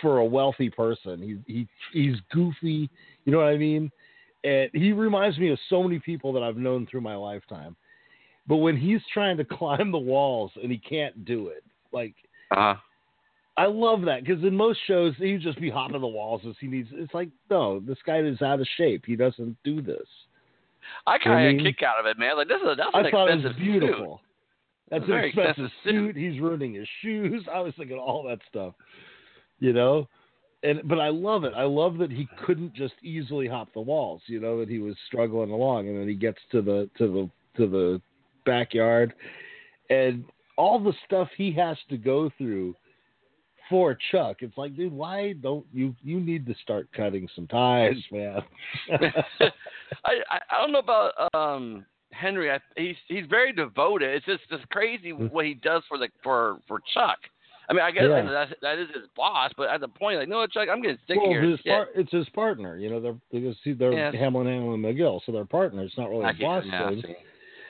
for 0.00 0.18
a 0.18 0.24
wealthy 0.24 0.70
person. 0.70 1.20
He 1.20 1.52
he 1.52 1.68
he's 1.92 2.16
goofy, 2.32 2.88
you 3.24 3.32
know 3.32 3.38
what 3.38 3.48
I 3.48 3.58
mean? 3.58 3.90
And 4.44 4.70
he 4.72 4.92
reminds 4.92 5.38
me 5.38 5.50
of 5.50 5.58
so 5.68 5.82
many 5.82 5.98
people 5.98 6.32
that 6.32 6.42
I've 6.42 6.56
known 6.56 6.86
through 6.90 7.02
my 7.02 7.14
lifetime. 7.14 7.76
But 8.46 8.56
when 8.56 8.76
he's 8.76 9.00
trying 9.12 9.36
to 9.36 9.44
climb 9.50 9.92
the 9.92 9.98
walls 9.98 10.52
and 10.60 10.70
he 10.72 10.78
can't 10.78 11.24
do 11.26 11.48
it, 11.48 11.64
like 11.92 12.14
Uh 12.50 12.56
huh. 12.56 12.74
I 13.56 13.66
love 13.66 14.02
that 14.02 14.24
because 14.24 14.42
in 14.44 14.56
most 14.56 14.78
shows 14.86 15.14
he 15.18 15.32
would 15.32 15.42
just 15.42 15.60
be 15.60 15.68
hopping 15.70 16.00
the 16.00 16.06
walls 16.06 16.40
as 16.48 16.54
he 16.60 16.66
needs. 16.66 16.88
It's 16.92 17.12
like 17.12 17.28
no, 17.50 17.80
this 17.80 17.98
guy 18.06 18.18
is 18.20 18.40
out 18.40 18.60
of 18.60 18.66
shape. 18.76 19.04
He 19.06 19.16
doesn't 19.16 19.56
do 19.64 19.82
this. 19.82 20.06
I 21.06 21.18
kind 21.18 21.32
of 21.32 21.38
I 21.38 21.42
a 21.42 21.52
mean- 21.52 21.64
kick 21.64 21.82
out 21.82 22.00
of 22.00 22.06
it, 22.06 22.18
man. 22.18 22.36
Like 22.36 22.48
this 22.48 22.60
is 22.60 22.76
that's 22.76 22.90
an 22.94 23.06
I 23.06 23.10
thought 23.10 23.28
it 23.28 23.34
expensive 23.34 23.58
was 23.58 23.62
beautiful. 23.62 24.20
That's 24.90 25.02
a 25.02 25.04
an 25.04 25.10
very 25.10 25.28
expensive 25.28 25.64
expensive 25.66 25.72
suit. 25.84 26.14
suit. 26.14 26.16
He's 26.16 26.40
ruining 26.40 26.74
his 26.74 26.88
shoes. 27.02 27.44
I 27.54 27.60
was 27.60 27.74
thinking 27.76 27.98
all 27.98 28.22
that 28.28 28.38
stuff, 28.48 28.74
you 29.60 29.72
know. 29.72 30.08
And 30.64 30.80
but 30.88 30.98
I 31.00 31.08
love 31.08 31.44
it. 31.44 31.52
I 31.56 31.64
love 31.64 31.98
that 31.98 32.10
he 32.10 32.28
couldn't 32.46 32.72
just 32.74 32.94
easily 33.02 33.48
hop 33.48 33.72
the 33.74 33.80
walls. 33.80 34.22
You 34.26 34.40
know 34.40 34.58
that 34.60 34.68
he 34.68 34.78
was 34.78 34.94
struggling 35.08 35.50
along, 35.50 35.88
and 35.88 35.98
then 36.00 36.08
he 36.08 36.14
gets 36.14 36.38
to 36.52 36.62
the 36.62 36.88
to 36.98 37.06
the 37.08 37.30
to 37.62 37.68
the 37.68 38.00
backyard, 38.46 39.12
and 39.90 40.24
all 40.56 40.78
the 40.78 40.92
stuff 41.04 41.28
he 41.36 41.52
has 41.52 41.76
to 41.90 41.96
go 41.96 42.30
through 42.38 42.74
for 43.72 43.96
Chuck. 44.10 44.36
It's 44.40 44.58
like, 44.58 44.76
dude, 44.76 44.92
why 44.92 45.32
don't 45.32 45.64
you? 45.72 45.94
You 46.04 46.20
need 46.20 46.44
to 46.46 46.54
start 46.62 46.88
cutting 46.94 47.26
some 47.34 47.46
ties, 47.46 47.96
man. 48.12 48.42
I, 50.04 50.12
I 50.50 50.60
don't 50.60 50.72
know 50.72 50.78
about 50.78 51.12
um 51.32 51.86
Henry. 52.12 52.50
I, 52.50 52.58
he's 52.76 52.96
he's 53.08 53.24
very 53.30 53.50
devoted. 53.54 54.14
It's 54.14 54.26
just 54.26 54.42
just 54.50 54.68
crazy 54.68 55.14
what 55.14 55.46
he 55.46 55.54
does 55.54 55.82
for 55.88 55.96
the 55.96 56.08
for 56.22 56.58
for 56.68 56.80
Chuck. 56.92 57.18
I 57.70 57.72
mean, 57.72 57.82
I 57.82 57.90
guess. 57.92 58.02
Yeah. 58.06 58.28
that's, 58.30 58.52
that 58.60 58.78
is 58.78 58.88
his 58.88 59.04
boss, 59.16 59.50
but 59.56 59.70
at 59.70 59.80
the 59.80 59.88
point, 59.88 60.18
like, 60.18 60.28
no, 60.28 60.46
Chuck, 60.46 60.68
I'm 60.70 60.82
getting 60.82 60.98
sick 61.06 61.16
well, 61.16 61.26
of 61.26 61.32
your 61.32 61.42
his 61.42 61.60
par- 61.62 61.88
it's 61.94 62.12
his 62.12 62.28
partner. 62.30 62.76
You 62.76 62.90
know, 62.90 63.00
they're 63.00 63.16
because 63.30 63.56
see, 63.64 63.72
they're 63.72 63.94
Yes. 63.94 64.14
Hamlin, 64.18 64.46
Hamlin, 64.46 64.84
and 64.84 64.98
McGill, 64.98 65.20
so 65.24 65.32
they're 65.32 65.46
partners. 65.46 65.88
It's 65.88 65.98
not 65.98 66.10
really 66.10 66.24
I 66.24 66.30
a 66.32 66.34
boss 66.34 66.64
yeah. 66.66 66.90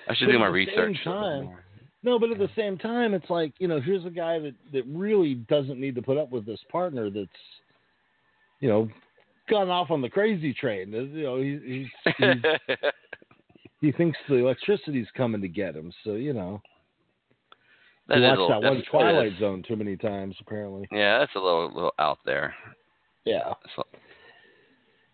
I 0.09 0.15
should 0.17 0.27
But 0.27 0.33
do 0.33 0.39
my 0.41 0.47
research. 0.49 0.99
same 1.05 1.13
a 1.13 1.21
little 1.21 1.41
bit 1.43 1.47
time-. 1.47 1.59
No, 2.05 2.19
but 2.19 2.31
at 2.31 2.39
the 2.39 2.49
same 2.57 2.79
time, 2.79 3.15
it's 3.15 3.31
like 3.31 3.53
you 3.59 3.69
know, 3.69 3.81
here's 3.81 4.05
a 4.05 4.11
guy 4.11 4.39
that 4.41 4.55
that 4.73 4.83
really 4.87 5.35
doesn't 5.35 5.81
need 5.81 5.95
to 5.95 6.03
put 6.03 6.19
up 6.19 6.31
with 6.31 6.45
this 6.45 6.61
partner 6.71 7.11
that's, 7.11 7.29
you 8.61 8.69
know, 8.69 8.89
gone 9.49 9.69
off 9.71 9.91
on 9.91 10.01
the 10.03 10.09
crazy 10.11 10.53
train. 10.53 10.91
You 10.93 11.23
know, 11.23 11.37
he 11.41 11.61
he's, 12.05 12.15
he's, 12.19 12.77
he 13.81 13.93
thinks 13.93 14.19
the 14.29 14.37
electricity's 14.37 15.07
coming 15.17 15.41
to 15.43 15.49
get 15.49 15.77
him. 15.77 15.93
So 16.05 16.15
you 16.15 16.33
know, 16.33 16.61
That 18.09 18.19
he 18.19 18.23
watched 18.25 18.39
little- 18.41 18.61
that 18.63 18.69
one 18.73 18.83
Twilight 18.91 19.39
Zone 19.39 19.63
too 19.67 19.77
many 19.77 19.97
times, 19.97 20.35
apparently. 20.41 20.89
Yeah, 20.91 21.21
that's 21.21 21.35
a 21.37 21.41
little 21.41 21.73
little 21.73 21.95
out 22.01 22.19
there. 22.25 22.55
Yeah. 23.25 23.53
So- 23.77 23.87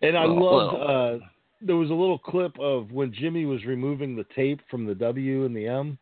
And 0.01 0.17
I 0.17 0.25
Well, 0.25 0.41
loved 0.57 0.79
well. 0.79 1.15
uh 1.15 1.19
there 1.61 1.77
was 1.77 1.91
a 1.91 1.95
little 1.95 2.19
clip 2.19 2.57
of 2.61 2.93
when 2.93 3.13
Jimmy 3.13 3.45
was 3.45 3.65
removing 3.65 4.15
the 4.17 4.25
tape 4.37 4.61
from 4.71 4.87
the 4.87 4.95
W 4.95 5.45
and 5.45 5.55
the 5.57 5.67
M. 5.67 5.99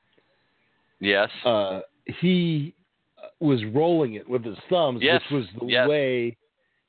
yes. 1.00 1.30
Uh 1.44 1.80
he 2.20 2.74
was 3.40 3.64
rolling 3.74 4.14
it 4.14 4.28
with 4.28 4.44
his 4.44 4.56
thumbs, 4.70 5.00
Yes, 5.02 5.20
which 5.30 5.42
was 5.42 5.60
the 5.60 5.66
yes. 5.66 5.88
way 5.88 6.36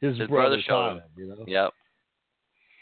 his, 0.01 0.17
His 0.17 0.27
brother 0.27 0.57
brother 0.57 0.61
showed 0.61 0.89
him. 0.89 0.97
him, 0.97 1.03
you 1.17 1.27
know. 1.27 1.45
Yep. 1.47 1.73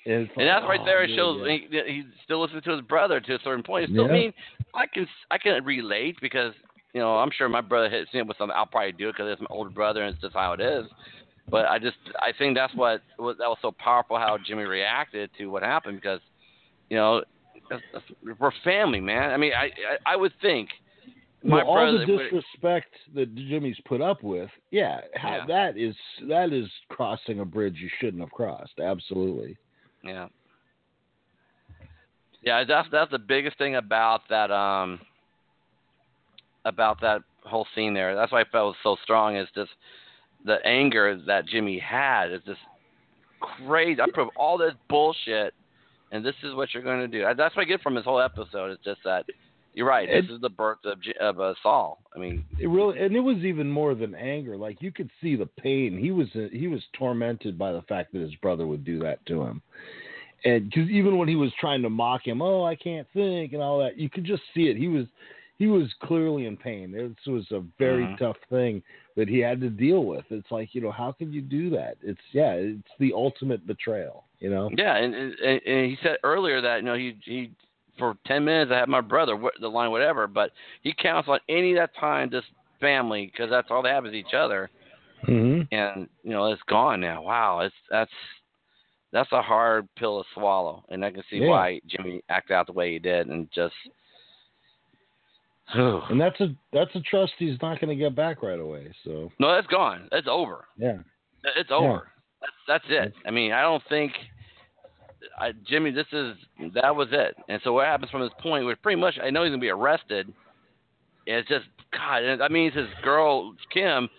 And, 0.05 0.23
it's 0.23 0.31
And 0.37 0.47
that's 0.47 0.65
right 0.67 0.79
oh, 0.81 0.85
there. 0.85 1.03
It 1.03 1.15
shows 1.15 1.41
yeah. 1.45 1.57
he, 1.85 1.93
he 1.93 2.03
still 2.23 2.41
listens 2.41 2.63
to 2.63 2.71
his 2.71 2.81
brother 2.81 3.19
to 3.19 3.35
a 3.35 3.39
certain 3.43 3.63
point. 3.63 3.89
Yeah. 3.89 4.03
I 4.03 4.11
mean, 4.11 4.33
I 4.73 4.85
can 4.85 5.07
I 5.31 5.37
can 5.37 5.63
relate 5.63 6.17
because 6.21 6.53
you 6.93 7.01
know 7.01 7.17
I'm 7.17 7.31
sure 7.35 7.49
my 7.49 7.61
brother 7.61 7.89
hits 7.89 8.13
me 8.13 8.21
with 8.21 8.37
something. 8.37 8.55
I'll 8.55 8.65
probably 8.65 8.91
do 8.91 9.09
it 9.09 9.13
because 9.13 9.31
it's 9.31 9.41
my 9.41 9.47
older 9.49 9.69
brother 9.69 10.03
and 10.03 10.13
it's 10.13 10.21
just 10.21 10.35
how 10.35 10.53
it 10.53 10.61
is. 10.61 10.85
But 11.49 11.65
I 11.65 11.79
just 11.79 11.97
I 12.19 12.31
think 12.37 12.55
that's 12.55 12.73
what, 12.75 13.01
what 13.17 13.37
that 13.37 13.47
was 13.47 13.57
so 13.61 13.71
powerful 13.71 14.17
how 14.17 14.37
Jimmy 14.45 14.63
reacted 14.63 15.29
to 15.37 15.47
what 15.47 15.63
happened 15.63 15.99
because 16.01 16.19
you 16.89 16.97
know 16.97 17.23
that's, 17.69 17.81
that's, 17.93 18.05
we're 18.39 18.51
family, 18.63 18.99
man. 18.99 19.31
I 19.31 19.37
mean, 19.37 19.53
I 19.53 19.65
I, 19.65 20.13
I 20.13 20.15
would 20.15 20.33
think 20.41 20.69
my 21.45 21.57
well, 21.57 21.67
all 21.67 21.99
the 21.99 22.05
disrespect 22.05 22.93
that 23.13 23.33
Jimmy's 23.35 23.79
put 23.85 24.01
up 24.01 24.23
with, 24.23 24.49
yeah, 24.71 25.01
Yeah. 25.15 25.45
that 25.47 25.77
is 25.77 25.95
that 26.27 26.51
is 26.51 26.67
crossing 26.89 27.39
a 27.39 27.45
bridge 27.45 27.77
you 27.79 27.89
shouldn't 27.99 28.21
have 28.21 28.31
crossed. 28.31 28.79
Absolutely. 28.79 29.55
Yeah. 30.03 30.27
Yeah, 32.41 32.63
that's 32.63 32.87
that's 32.91 33.11
the 33.11 33.19
biggest 33.19 33.57
thing 33.57 33.75
about 33.75 34.21
that 34.29 34.51
um 34.51 34.99
about 36.65 36.99
that 37.01 37.21
whole 37.43 37.67
scene 37.75 37.93
there. 37.93 38.15
That's 38.15 38.31
why 38.31 38.41
I 38.41 38.45
felt 38.51 38.75
so 38.81 38.97
strong 39.03 39.35
is 39.35 39.47
just 39.53 39.71
the 40.45 40.57
anger 40.65 41.19
that 41.27 41.47
Jimmy 41.47 41.77
had 41.79 42.31
is 42.31 42.41
just 42.45 42.59
crazy. 43.39 44.01
I 44.01 44.05
put 44.13 44.29
all 44.35 44.57
this 44.57 44.73
bullshit 44.89 45.53
and 46.11 46.25
this 46.25 46.35
is 46.43 46.55
what 46.55 46.73
you're 46.73 46.83
going 46.83 46.99
to 46.99 47.07
do. 47.07 47.25
That's 47.35 47.55
what 47.55 47.63
I 47.63 47.65
get 47.65 47.81
from 47.81 47.95
this 47.95 48.05
whole 48.05 48.21
episode. 48.21 48.71
It's 48.71 48.83
just 48.83 49.01
that 49.05 49.25
you're 49.75 49.87
right. 49.87 50.07
This 50.09 50.25
is 50.33 50.41
the 50.41 50.49
birth 50.49 50.79
of 50.85 50.99
of 51.19 51.39
uh, 51.39 51.53
Saul. 51.61 51.99
I 52.15 52.19
mean, 52.19 52.45
It 52.59 52.67
really, 52.67 52.97
and 52.99 53.15
it 53.15 53.19
was 53.19 53.37
even 53.39 53.69
more 53.69 53.93
than 53.93 54.15
anger. 54.15 54.55
Like 54.55 54.81
you 54.81 54.91
could 54.91 55.09
see 55.21 55.35
the 55.35 55.45
pain. 55.45 55.97
He 55.97 56.11
was 56.11 56.27
he 56.51 56.67
was 56.67 56.81
tormented 56.93 57.57
by 57.57 57.73
the 57.73 57.81
fact 57.83 58.13
that 58.13 58.21
his 58.21 58.35
brother 58.35 58.65
would 58.65 58.85
do 58.85 58.99
that 58.99 59.23
to 59.27 59.43
him, 59.43 59.61
and 60.45 60.69
because 60.69 60.89
even 60.89 61.17
when 61.17 61.27
he 61.27 61.35
was 61.35 61.51
trying 61.59 61.81
to 61.81 61.89
mock 61.89 62.25
him, 62.25 62.41
oh, 62.41 62.63
I 62.63 62.75
can't 62.75 63.07
think 63.13 63.53
and 63.53 63.61
all 63.61 63.79
that, 63.79 63.97
you 63.97 64.09
could 64.09 64.23
just 64.23 64.43
see 64.53 64.67
it. 64.67 64.77
He 64.77 64.87
was 64.87 65.05
he 65.57 65.67
was 65.67 65.93
clearly 66.03 66.45
in 66.45 66.57
pain. 66.57 66.91
This 66.91 67.11
was 67.27 67.45
a 67.51 67.61
very 67.77 68.05
Mhm. 68.05 68.17
tough 68.17 68.37
thing 68.49 68.81
that 69.15 69.27
he 69.27 69.39
had 69.39 69.61
to 69.61 69.69
deal 69.69 70.05
with. 70.05 70.25
It's 70.31 70.51
like 70.51 70.73
you 70.73 70.81
know, 70.81 70.91
how 70.91 71.11
can 71.11 71.31
you 71.33 71.41
do 71.41 71.69
that? 71.71 71.97
It's 72.01 72.21
yeah, 72.31 72.53
it's 72.53 72.97
the 72.99 73.13
ultimate 73.13 73.67
betrayal. 73.67 74.23
You 74.39 74.49
know. 74.49 74.69
Yeah, 74.73 74.95
and, 74.95 75.13
and 75.13 75.61
and 75.65 75.89
he 75.89 75.97
said 76.01 76.17
earlier 76.23 76.61
that 76.61 76.77
you 76.77 76.83
know 76.83 76.95
he 76.95 77.17
he 77.23 77.51
for 77.97 78.17
ten 78.25 78.43
minutes 78.45 78.71
I 78.73 78.79
had 78.79 78.89
my 78.89 79.01
brother 79.01 79.37
the 79.61 79.67
line 79.67 79.91
whatever, 79.91 80.27
but 80.27 80.51
he 80.81 80.93
counts 80.93 81.29
on 81.29 81.39
any 81.49 81.71
of 81.71 81.77
that 81.77 81.95
time 81.99 82.29
just 82.29 82.47
family 82.81 83.27
because 83.31 83.49
that's 83.49 83.67
all 83.71 83.81
they 83.81 83.89
have 83.89 84.05
is 84.05 84.13
each 84.13 84.33
other, 84.35 84.69
Mm-hmm. 85.27 85.73
and 85.73 86.07
you 86.23 86.31
know 86.31 86.51
it's 86.51 86.61
gone 86.69 86.99
now. 87.01 87.23
Wow, 87.23 87.61
it's 87.61 87.73
that's 87.89 88.11
that's 89.11 89.31
a 89.31 89.41
hard 89.41 89.87
pill 89.95 90.21
to 90.21 90.29
swallow, 90.33 90.83
and 90.89 91.03
I 91.05 91.09
can 91.11 91.23
see 91.29 91.37
Yeah. 91.37 91.47
why 91.49 91.79
Jimmy 91.87 92.21
acted 92.29 92.53
out 92.53 92.67
the 92.67 92.73
way 92.73 92.91
he 92.93 92.99
did, 92.99 93.27
and 93.27 93.49
just. 93.53 93.73
And 95.73 96.21
that's 96.21 96.39
a 96.41 96.55
that's 96.71 96.93
a 96.95 97.01
trust 97.01 97.33
he's 97.39 97.57
not 97.61 97.79
going 97.81 97.89
to 97.89 97.95
get 97.95 98.15
back 98.15 98.43
right 98.43 98.59
away. 98.59 98.93
So 99.03 99.31
no, 99.39 99.51
that's 99.55 99.65
gone. 99.67 100.07
That's 100.11 100.27
over. 100.29 100.65
yeah. 100.77 100.97
It's 101.57 101.71
over. 101.71 102.09
That's 102.39 102.53
that's 102.67 102.85
it. 102.89 103.13
I 103.25 103.31
mean, 103.31 103.51
I 103.51 103.61
don't 103.63 103.81
think 103.89 104.11
I, 105.37 105.51
Jimmy. 105.67 105.91
This 105.91 106.07
is 106.11 106.35
that 106.73 106.95
was 106.95 107.09
it. 107.11 107.35
And 107.49 107.61
so 107.63 107.73
what 107.73 107.85
happens 107.87 108.11
from 108.11 108.21
this 108.21 108.31
point? 108.39 108.65
Was 108.65 108.77
pretty 108.81 108.99
much. 108.99 109.17
I 109.21 109.29
know 109.29 109.43
he's 109.43 109.51
gonna 109.51 109.59
be 109.59 109.69
arrested. 109.69 110.31
It's 111.25 111.47
just 111.47 111.65
God. 111.91 112.23
and 112.23 112.39
That 112.39 112.51
means 112.51 112.73
his 112.73 112.87
girl 113.03 113.53
Kim. 113.71 114.09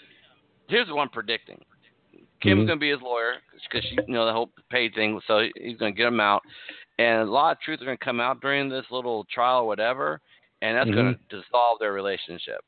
Here's 0.69 0.89
what 0.89 1.03
I'm 1.03 1.09
predicting. 1.11 1.65
Kim's 2.41 2.65
Mhm. 2.65 2.67
gonna 2.67 2.81
be 2.81 2.91
his 2.91 3.01
lawyer 3.01 3.37
because 3.63 3.89
she, 3.89 3.97
you 4.07 4.15
know, 4.15 4.27
the 4.27 4.33
whole 4.33 4.51
paid 4.71 4.95
thing. 4.95 5.21
So 5.27 5.49
he's 5.57 5.79
gonna 5.79 5.93
get 5.93 6.07
him 6.07 6.21
out, 6.21 6.43
and 6.99 7.23
a 7.23 7.31
lot 7.31 7.53
of 7.53 7.61
truth 7.61 7.81
are 7.81 7.85
gonna 7.85 7.97
come 7.97 8.21
out 8.21 8.41
during 8.41 8.69
this 8.69 8.91
little 8.91 9.25
trial 9.25 9.63
or 9.63 9.67
whatever, 9.67 10.21
and 10.61 10.77
that's 10.77 10.91
gonna 10.91 11.19
dissolve 11.31 11.79
their 11.79 11.93
relationship. 11.93 12.61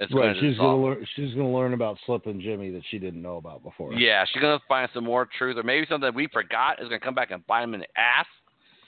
It's 0.00 0.10
Mm-hmm. 0.10 0.18
Right, 0.18 0.34
gonna 0.34 0.48
she's 0.48 0.58
gonna 0.58 0.82
learn. 0.82 1.06
She's 1.14 1.34
gonna 1.34 1.52
learn 1.52 1.74
about 1.74 1.98
Slippin' 2.06 2.40
Jimmy 2.40 2.70
that 2.70 2.82
she 2.90 2.98
didn't 2.98 3.20
know 3.20 3.36
about 3.36 3.62
before. 3.62 3.92
Yeah, 3.92 4.24
she's 4.24 4.40
gonna 4.40 4.60
find 4.66 4.88
some 4.94 5.04
more 5.04 5.28
truth, 5.38 5.58
or 5.58 5.62
maybe 5.62 5.86
something 5.86 6.06
that 6.06 6.14
we 6.14 6.26
forgot 6.28 6.80
is 6.80 6.88
gonna 6.88 7.00
come 7.00 7.14
back 7.14 7.30
and 7.30 7.46
bite 7.46 7.64
him 7.64 7.74
in 7.74 7.80
the 7.80 7.86
ass. 7.96 8.26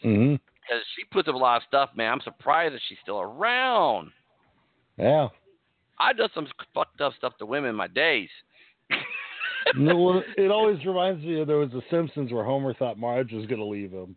hmm 0.02 0.32
Because 0.32 0.82
she 0.96 1.04
puts 1.12 1.28
up 1.28 1.34
a 1.34 1.38
lot 1.38 1.58
of 1.58 1.62
stuff, 1.68 1.90
man. 1.94 2.10
I'm 2.12 2.20
surprised 2.22 2.74
that 2.74 2.80
she's 2.88 2.98
still 3.02 3.20
around. 3.20 4.10
Yeah. 4.96 5.28
I 6.00 6.14
done 6.14 6.30
some 6.34 6.48
fucked 6.74 7.02
up 7.02 7.12
stuff 7.18 7.36
to 7.38 7.46
women 7.46 7.70
in 7.70 7.76
my 7.76 7.88
days. 7.88 8.30
no, 9.76 10.22
it 10.38 10.50
always 10.50 10.84
reminds 10.86 11.22
me 11.24 11.40
of 11.40 11.46
there 11.46 11.58
was 11.58 11.70
The 11.70 11.82
Simpsons 11.90 12.32
where 12.32 12.44
Homer 12.44 12.72
thought 12.72 12.98
Marge 12.98 13.32
was 13.32 13.44
gonna 13.46 13.64
leave 13.66 13.92
him, 13.92 14.16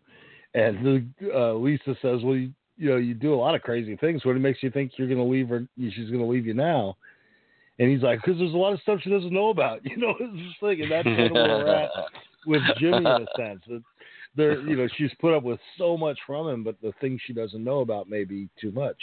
and 0.54 0.84
the, 0.84 1.34
uh, 1.34 1.52
Lisa 1.52 1.94
says, 2.00 2.22
"Well, 2.22 2.36
you, 2.36 2.52
you 2.76 2.90
know, 2.90 2.96
you 2.96 3.14
do 3.14 3.34
a 3.34 3.36
lot 3.36 3.54
of 3.54 3.62
crazy 3.62 3.96
things. 3.96 4.24
What 4.24 4.36
makes 4.36 4.62
you 4.62 4.70
think 4.70 4.92
you're 4.96 5.08
gonna 5.08 5.24
leave 5.24 5.48
her? 5.48 5.66
She's 5.78 6.10
gonna 6.10 6.26
leave 6.26 6.46
you 6.46 6.54
now?" 6.54 6.96
And 7.78 7.90
he's 7.90 8.02
like, 8.02 8.22
because 8.22 8.38
there's 8.38 8.54
a 8.54 8.56
lot 8.56 8.72
of 8.72 8.80
stuff 8.80 9.00
she 9.02 9.10
doesn't 9.10 9.32
know 9.32 9.50
about. 9.50 9.80
You 9.84 9.98
know, 9.98 10.14
it's 10.18 10.48
just 10.48 10.62
like, 10.62 10.78
and 10.78 10.90
that's 10.90 11.04
kind 11.04 11.30
of 11.30 11.36
where 11.36 11.58
we're 11.58 11.74
at 11.74 11.90
with 12.46 12.62
Jimmy 12.78 13.04
in 13.04 13.22
a 13.22 13.26
sense. 13.36 13.60
That 13.68 13.82
there, 14.34 14.60
you 14.60 14.76
know, 14.76 14.88
she's 14.96 15.12
put 15.20 15.34
up 15.34 15.42
with 15.42 15.60
so 15.78 15.96
much 15.96 16.18
from 16.26 16.48
him, 16.48 16.64
but 16.64 16.76
the 16.82 16.92
things 17.00 17.20
she 17.26 17.32
doesn't 17.32 17.62
know 17.62 17.80
about 17.80 18.08
may 18.08 18.24
be 18.24 18.48
too 18.60 18.70
much. 18.72 18.96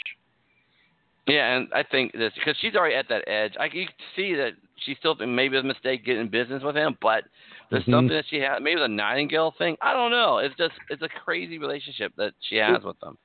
Yeah, 1.26 1.56
and 1.56 1.68
I 1.72 1.82
think 1.82 2.12
this 2.12 2.32
because 2.34 2.54
she's 2.60 2.74
already 2.74 2.96
at 2.96 3.08
that 3.08 3.26
edge. 3.26 3.54
I 3.58 3.68
can 3.68 3.86
see 4.14 4.34
that 4.34 4.52
she 4.84 4.94
still 4.96 5.14
maybe 5.14 5.56
a 5.56 5.62
mistake 5.62 6.04
getting 6.04 6.28
business 6.28 6.62
with 6.62 6.76
him, 6.76 6.98
but 7.00 7.24
there's 7.70 7.84
Mhm. 7.84 7.92
something 7.92 8.14
that 8.14 8.26
she 8.28 8.40
has. 8.40 8.60
Maybe 8.60 8.78
the 8.78 8.88
Nightingale 8.88 9.52
thing. 9.52 9.76
I 9.80 9.94
don't 9.94 10.10
know. 10.10 10.38
It's 10.38 10.54
just 10.56 10.74
it's 10.90 11.02
a 11.02 11.08
crazy 11.08 11.58
relationship 11.58 12.12
that 12.16 12.34
she 12.40 12.56
has 12.56 12.82
with 12.84 13.00
them. 13.00 13.16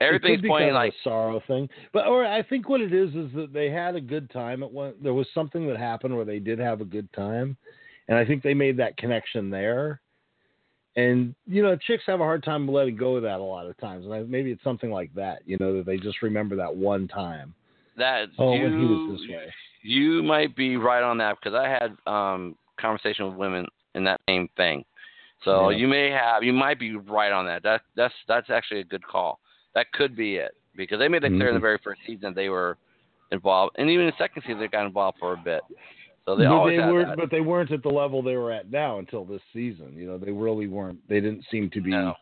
Everything's 0.00 0.44
it 0.44 0.46
pointing 0.46 0.74
like 0.74 0.92
a 0.92 0.96
sorrow 1.02 1.42
thing, 1.46 1.68
but 1.92 2.06
or 2.06 2.24
I 2.24 2.42
think 2.42 2.68
what 2.68 2.80
it 2.80 2.94
is 2.94 3.10
is 3.14 3.32
that 3.34 3.52
they 3.52 3.68
had 3.68 3.96
a 3.96 4.00
good 4.00 4.30
time 4.30 4.62
at 4.62 4.70
one. 4.70 4.94
There 5.02 5.14
was 5.14 5.26
something 5.34 5.66
that 5.66 5.76
happened 5.76 6.14
where 6.14 6.24
they 6.24 6.38
did 6.38 6.58
have 6.60 6.80
a 6.80 6.84
good 6.84 7.12
time, 7.12 7.56
and 8.06 8.16
I 8.16 8.24
think 8.24 8.42
they 8.42 8.54
made 8.54 8.76
that 8.76 8.96
connection 8.96 9.50
there. 9.50 10.00
And 10.94 11.34
you 11.46 11.62
know, 11.62 11.76
chicks 11.76 12.04
have 12.06 12.20
a 12.20 12.24
hard 12.24 12.44
time 12.44 12.68
letting 12.68 12.96
go 12.96 13.16
of 13.16 13.22
that 13.24 13.40
a 13.40 13.42
lot 13.42 13.66
of 13.66 13.76
times, 13.78 14.04
and 14.04 14.14
I, 14.14 14.22
maybe 14.22 14.52
it's 14.52 14.62
something 14.62 14.90
like 14.90 15.12
that. 15.14 15.42
You 15.46 15.56
know, 15.58 15.76
that 15.76 15.86
they 15.86 15.96
just 15.96 16.22
remember 16.22 16.54
that 16.56 16.74
one 16.74 17.08
time. 17.08 17.54
that. 17.96 18.28
Oh, 18.38 18.54
you, 18.54 18.62
when 18.62 18.78
he 18.78 18.84
was 18.86 19.00
this 19.08 19.28
way. 19.28 19.52
You 19.82 20.22
might 20.22 20.54
be 20.54 20.76
right 20.76 21.02
on 21.02 21.18
that 21.18 21.38
because 21.40 21.56
I 21.56 21.68
had 21.68 21.96
um 22.12 22.56
conversation 22.80 23.26
with 23.26 23.34
women 23.34 23.66
in 23.94 24.04
that 24.04 24.20
same 24.28 24.48
thing. 24.56 24.84
So 25.44 25.70
Yeah. 25.70 25.78
you 25.78 25.88
may 25.88 26.10
have 26.10 26.42
you 26.42 26.52
might 26.52 26.78
be 26.78 26.96
right 26.96 27.32
on 27.32 27.46
that. 27.46 27.62
That 27.62 27.82
that's 27.96 28.14
that's 28.26 28.50
actually 28.50 28.80
a 28.80 28.84
good 28.84 29.04
call. 29.04 29.40
That 29.78 29.92
could 29.92 30.16
be 30.16 30.34
it 30.34 30.56
because 30.74 30.98
they 30.98 31.06
made 31.06 31.22
it 31.22 31.30
clear 31.30 31.48
in 31.50 31.54
the 31.54 31.58
Mhm. 31.60 31.62
very 31.62 31.78
first 31.78 32.00
season 32.04 32.34
they 32.34 32.48
were 32.48 32.76
involved, 33.30 33.76
and 33.78 33.88
even 33.88 34.06
in 34.06 34.10
the 34.10 34.16
second 34.16 34.42
season 34.42 34.58
they 34.58 34.66
got 34.66 34.84
involved 34.86 35.18
for 35.20 35.34
a 35.34 35.36
bit. 35.36 35.62
So 36.24 36.34
they 36.34 36.46
but 36.46 36.52
always 36.52 36.76
they 36.76 36.82
had 36.82 36.92
weren't, 36.92 37.08
that. 37.10 37.16
but 37.16 37.30
they 37.30 37.40
weren't 37.40 37.70
at 37.70 37.84
the 37.84 37.88
level 37.88 38.20
they 38.20 38.36
were 38.36 38.50
at 38.50 38.72
now 38.72 38.98
until 38.98 39.24
this 39.24 39.40
season. 39.52 39.94
You 39.96 40.08
know, 40.08 40.18
they 40.18 40.32
really 40.32 40.66
weren't. 40.66 40.98
They 41.08 41.20
didn't 41.20 41.44
seem 41.48 41.70
to 41.70 41.80
be. 41.80 41.90
No. 41.90 42.16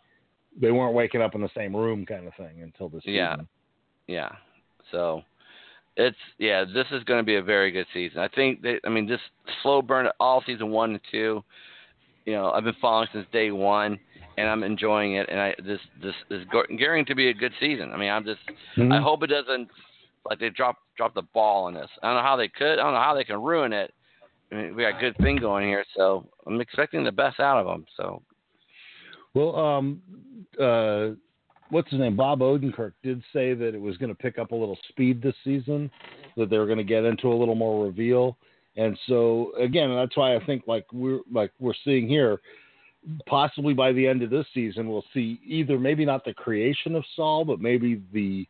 They 0.61 0.71
weren't 0.71 0.93
waking 0.93 1.23
up 1.23 1.35
in 1.35 1.41
the 1.41 1.49
same 1.57 1.75
room, 1.75 2.05
kind 2.05 2.27
of 2.27 2.35
thing, 2.35 2.61
until 2.61 2.91
this 2.91 3.07
Yeah. 3.07 3.33
season. 3.37 3.49
Yeah. 4.07 4.15
yeah. 4.17 4.37
So 4.91 5.25
it's 5.97 6.19
yeah, 6.37 6.65
this 6.65 6.87
is 6.93 7.03
going 7.05 7.21
to 7.21 7.25
be 7.25 7.37
a 7.37 7.43
very 7.43 7.71
good 7.71 7.87
season. 7.95 8.19
I 8.19 8.29
think 8.29 8.61
that 8.61 8.81
I 8.85 8.91
mean 8.91 9.07
this 9.07 9.23
slow 9.63 9.81
burn 9.81 10.11
all 10.21 10.43
season 10.43 10.69
1 10.69 10.91
and 10.91 11.01
2. 11.11 11.43
You 12.27 12.33
know, 12.35 12.51
I've 12.53 12.65
been 12.65 12.75
following 12.83 13.09
since 13.15 13.27
day 13.33 13.51
1 13.51 13.99
and 14.37 14.49
I'm 14.49 14.63
enjoying 14.63 15.15
it 15.15 15.29
and 15.31 15.41
I 15.41 15.55
this 15.65 15.81
this 16.03 16.15
is 16.31 16.45
guaranteed 16.79 17.09
to 17.09 17.15
be 17.15 17.29
a 17.29 17.35
good 17.35 17.53
season. 17.61 17.93
I 17.93 17.97
mean, 17.97 18.11
I'm 18.11 18.25
just 18.25 18.41
I 18.79 18.83
Mhm. 18.83 19.03
hope 19.03 19.23
it 19.23 19.29
doesn't 19.29 19.71
like 20.29 20.39
they 20.39 20.51
drop 20.51 20.77
drop 20.97 21.15
the 21.15 21.23
ball 21.23 21.67
on 21.67 21.75
this. 21.75 21.91
I 22.03 22.09
don't 22.09 22.17
know 22.17 22.23
how 22.23 22.37
they 22.37 22.49
could. 22.49 22.79
I 22.79 22.83
don't 22.83 22.95
know 22.95 23.01
how 23.01 23.15
they 23.15 23.25
can 23.25 23.43
ruin 23.43 23.73
it. 23.73 23.93
I 24.53 24.55
mean, 24.55 24.77
we 24.77 24.83
got 24.83 24.97
a 24.97 25.01
good 25.01 25.17
thing 25.19 25.37
going 25.37 25.67
here, 25.67 25.85
so 25.97 26.29
I'm 26.47 26.61
expecting 26.61 27.05
the 27.05 27.13
best 27.13 27.41
out 27.41 27.59
of 27.59 27.67
them. 27.67 27.85
So 27.97 28.23
Well, 29.35 29.57
um, 29.57 30.01
uh, 30.59 31.11
what's 31.69 31.91
his 31.91 31.99
name? 32.01 32.17
Bob 32.17 32.41
Odenkirk 32.41 32.93
did 33.03 33.23
say 33.33 33.55
that 33.55 33.75
it 33.75 33.81
was 33.81 33.97
going 33.99 34.09
to 34.09 34.15
pick 34.15 34.39
up 34.39 34.53
a 34.53 34.55
little 34.55 34.79
speed 34.89 35.21
this 35.21 35.35
season, 35.45 35.91
that 36.37 36.49
they 36.49 36.59
were 36.59 36.67
going 36.67 36.79
to 36.79 36.85
get 36.85 37.05
into 37.05 37.29
a 37.29 37.35
little 37.35 37.55
more 37.55 37.85
reveal, 37.85 38.39
and 38.77 38.99
so 39.07 39.53
again, 39.59 39.95
that's 39.95 40.17
why 40.17 40.37
I 40.37 40.45
think 40.45 40.65
like 40.67 40.87
we're 40.93 41.21
like 41.33 41.53
we're 41.59 41.75
seeing 41.85 42.09
here, 42.09 42.41
possibly 43.27 43.75
by 43.75 43.93
the 43.93 44.07
end 44.07 44.23
of 44.23 44.31
this 44.31 44.47
season, 44.53 44.89
we'll 44.89 45.05
see 45.15 45.41
either 45.45 45.79
maybe 45.79 46.05
not 46.05 46.25
the 46.25 46.35
creation 46.35 46.95
of 46.95 47.05
Saul, 47.15 47.45
but 47.45 47.61
maybe 47.61 48.03
the 48.13 48.47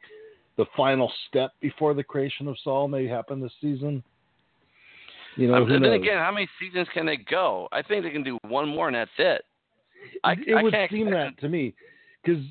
the 0.56 0.64
final 0.74 1.12
step 1.28 1.52
before 1.60 1.92
the 1.92 2.02
creation 2.02 2.48
of 2.48 2.56
Saul 2.64 2.88
may 2.88 3.06
happen 3.06 3.40
this 3.40 3.52
season. 3.60 4.02
You 5.36 5.48
know, 5.48 5.56
Um, 5.56 5.62
and 5.70 5.84
then 5.84 5.92
knows? 5.92 6.00
again, 6.00 6.16
how 6.16 6.32
many 6.32 6.48
seasons 6.58 6.88
can 6.94 7.04
they 7.04 7.18
go? 7.18 7.68
I 7.72 7.82
think 7.82 8.04
they 8.04 8.10
can 8.10 8.22
do 8.22 8.38
one 8.48 8.66
more 8.66 8.86
and 8.86 8.96
that's 8.96 9.10
it. 9.18 9.44
I, 10.24 10.32
it 10.32 10.54
I 10.56 10.62
would 10.62 10.72
can't 10.72 10.90
seem 10.90 11.10
that 11.10 11.38
to 11.40 11.48
me 11.48 11.74
because 12.24 12.42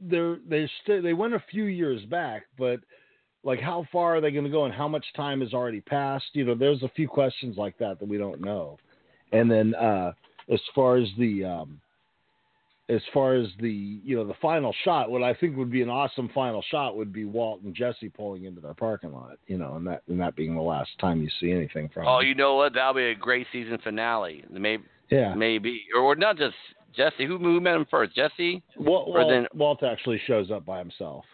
they're 0.00 0.38
they 0.46 0.68
st- 0.82 1.02
they 1.02 1.14
went 1.14 1.34
a 1.34 1.42
few 1.50 1.64
years 1.64 2.04
back, 2.04 2.44
but 2.58 2.80
like 3.44 3.60
how 3.60 3.86
far 3.90 4.16
are 4.16 4.20
they 4.20 4.30
going 4.30 4.44
to 4.44 4.50
go 4.50 4.64
and 4.66 4.74
how 4.74 4.88
much 4.88 5.04
time 5.16 5.40
has 5.40 5.54
already 5.54 5.80
passed? 5.80 6.26
You 6.32 6.44
know, 6.44 6.54
there's 6.54 6.82
a 6.82 6.88
few 6.90 7.08
questions 7.08 7.56
like 7.56 7.78
that 7.78 7.98
that 7.98 8.08
we 8.08 8.18
don't 8.18 8.40
know. 8.40 8.78
And 9.32 9.50
then 9.50 9.74
uh, 9.74 10.12
as 10.52 10.60
far 10.74 10.96
as 10.96 11.08
the 11.18 11.44
um, 11.44 11.80
as 12.88 13.02
far 13.12 13.34
as 13.34 13.48
the 13.60 13.70
you 13.70 14.16
know 14.16 14.24
the 14.24 14.34
final 14.40 14.74
shot, 14.84 15.10
what 15.10 15.22
I 15.22 15.34
think 15.34 15.56
would 15.56 15.70
be 15.70 15.82
an 15.82 15.90
awesome 15.90 16.30
final 16.34 16.62
shot 16.70 16.96
would 16.96 17.12
be 17.12 17.24
Walt 17.24 17.60
and 17.62 17.74
Jesse 17.74 18.08
pulling 18.08 18.44
into 18.44 18.60
their 18.60 18.74
parking 18.74 19.12
lot. 19.12 19.38
You 19.46 19.58
know, 19.58 19.74
and 19.76 19.86
that 19.86 20.02
and 20.08 20.20
that 20.20 20.36
being 20.36 20.54
the 20.54 20.62
last 20.62 20.90
time 21.00 21.20
you 21.20 21.28
see 21.40 21.52
anything 21.52 21.90
from. 21.92 22.06
Oh, 22.06 22.18
them. 22.18 22.28
you 22.28 22.34
know 22.34 22.56
what? 22.56 22.74
That'll 22.74 22.94
be 22.94 23.10
a 23.10 23.14
great 23.14 23.46
season 23.52 23.78
finale. 23.84 24.44
Maybe, 24.50 24.84
yeah. 25.10 25.34
maybe, 25.34 25.82
or 25.96 26.16
not 26.16 26.38
just 26.38 26.54
Jesse. 26.96 27.26
Who, 27.26 27.38
who 27.38 27.60
met 27.60 27.76
him 27.76 27.86
first? 27.90 28.14
Jesse. 28.14 28.62
Walt, 28.78 29.08
or 29.08 29.20
Walt, 29.20 29.30
then- 29.30 29.46
Walt 29.54 29.82
actually 29.82 30.20
shows 30.26 30.50
up 30.50 30.64
by 30.64 30.78
himself. 30.78 31.24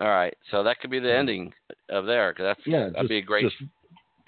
All 0.00 0.08
right, 0.08 0.34
so 0.50 0.64
that 0.64 0.80
could 0.80 0.90
be 0.90 0.98
the 0.98 1.16
ending 1.16 1.52
of 1.88 2.06
there. 2.06 2.32
Cause 2.34 2.44
that's 2.44 2.60
Yeah, 2.66 2.88
that'd 2.88 2.96
just, 2.96 3.08
be 3.08 3.18
a 3.18 3.22
great. 3.22 3.44
Just, 3.44 3.70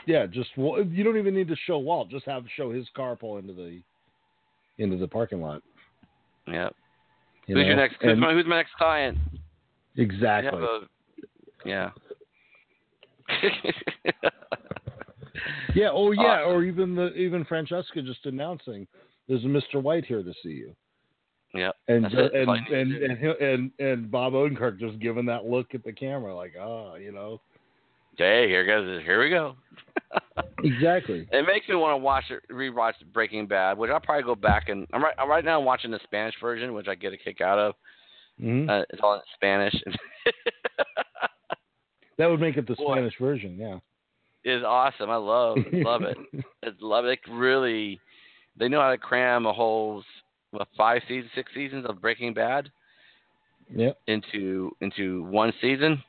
yeah, 0.06 0.26
just 0.26 0.50
you 0.56 1.02
don't 1.04 1.16
even 1.18 1.34
need 1.34 1.48
to 1.48 1.56
show 1.66 1.78
Walt. 1.78 2.08
Just 2.10 2.24
have 2.26 2.44
show 2.56 2.70
his 2.70 2.86
car 2.94 3.16
pull 3.16 3.38
into 3.38 3.52
the 3.52 3.80
into 4.78 4.96
the 4.96 5.08
parking 5.08 5.40
lot. 5.40 5.62
yeah. 6.46 6.68
you 7.46 7.56
Who's 7.56 7.66
your 7.66 7.76
next? 7.76 7.96
Who's 8.00 8.12
And- 8.12 8.20
my, 8.20 8.32
who's 8.32 8.46
my 8.46 8.56
next 8.56 8.74
client? 8.74 9.18
Exactly. 9.96 10.62
a- 10.62 10.80
yeah. 11.68 11.90
Yeah. 15.74 15.90
Oh, 15.92 16.12
yeah. 16.12 16.42
Awesome. 16.42 16.52
Or 16.56 16.62
even 16.64 16.94
the 16.94 17.12
even 17.14 17.44
Francesca 17.44 18.00
just 18.02 18.24
announcing 18.24 18.86
there's 19.28 19.44
a 19.44 19.48
Mr. 19.48 19.82
White 19.82 20.04
here 20.06 20.22
to 20.22 20.32
see 20.42 20.50
you, 20.50 20.74
yeah. 21.54 21.70
and 21.88 22.06
uh, 22.06 22.08
and, 22.08 22.30
That's 22.32 22.48
all 22.48 22.56
you 22.56 22.76
and, 22.76 22.92
and 22.92 23.22
and 23.40 23.70
and 23.78 24.10
Bob 24.10 24.32
Odenkirk 24.34 24.78
just 24.78 24.98
giving 25.00 25.26
that 25.26 25.44
look 25.44 25.74
at 25.74 25.84
the 25.84 25.92
camera 25.92 26.34
like, 26.34 26.54
oh, 26.58 26.94
you 26.94 27.12
know. 27.12 27.40
Hey, 28.16 28.48
here 28.48 28.64
goes. 28.64 29.02
Here 29.04 29.22
we 29.22 29.30
go. 29.30 29.56
Exactly. 30.64 31.28
It 31.30 31.46
makes 31.46 31.68
me 31.68 31.74
want 31.74 31.92
to 31.92 32.02
watch 32.02 32.24
it, 32.30 32.40
rewatch 32.50 32.94
Breaking 33.12 33.46
Bad, 33.46 33.76
which 33.76 33.90
I'll 33.90 34.00
probably 34.00 34.24
go 34.24 34.34
back 34.34 34.68
and 34.68 34.86
I'm 34.92 35.02
right. 35.04 35.14
I'm 35.18 35.28
right 35.28 35.44
now 35.44 35.60
watching 35.60 35.90
the 35.90 36.00
Spanish 36.02 36.34
version, 36.40 36.72
which 36.72 36.88
I 36.88 36.94
get 36.94 37.12
a 37.12 37.16
kick 37.16 37.40
out 37.42 37.58
of. 37.58 37.74
hmm 38.40 38.68
Uh, 38.68 38.82
it's 38.90 39.00
all 39.02 39.14
in 39.14 39.20
Spanish. 39.34 39.74
That 42.18 42.30
would 42.30 42.40
make 42.40 42.56
it 42.56 42.66
the 42.66 42.74
Boy. 42.74 42.94
Spanish 42.94 43.14
version. 43.20 43.56
Yeah. 43.58 43.78
it's 44.44 44.64
awesome. 44.64 45.10
I 45.10 45.16
love 45.16 45.58
love 45.72 46.02
it. 46.02 46.16
I 46.64 46.68
love 46.80 47.04
it. 47.04 47.18
Really, 47.30 48.00
they 48.58 48.68
know 48.68 48.80
how 48.80 48.90
to 48.90 48.98
cram 48.98 49.44
a 49.46 49.52
whole 49.52 50.02
what, 50.52 50.68
five 50.76 51.02
seasons, 51.08 51.30
six 51.34 51.52
seasons 51.54 51.84
of 51.86 52.00
Breaking 52.00 52.32
Bad 52.32 52.70
yep. 53.74 53.98
into 54.06 54.74
into 54.80 55.24
one 55.24 55.52
season. 55.60 56.02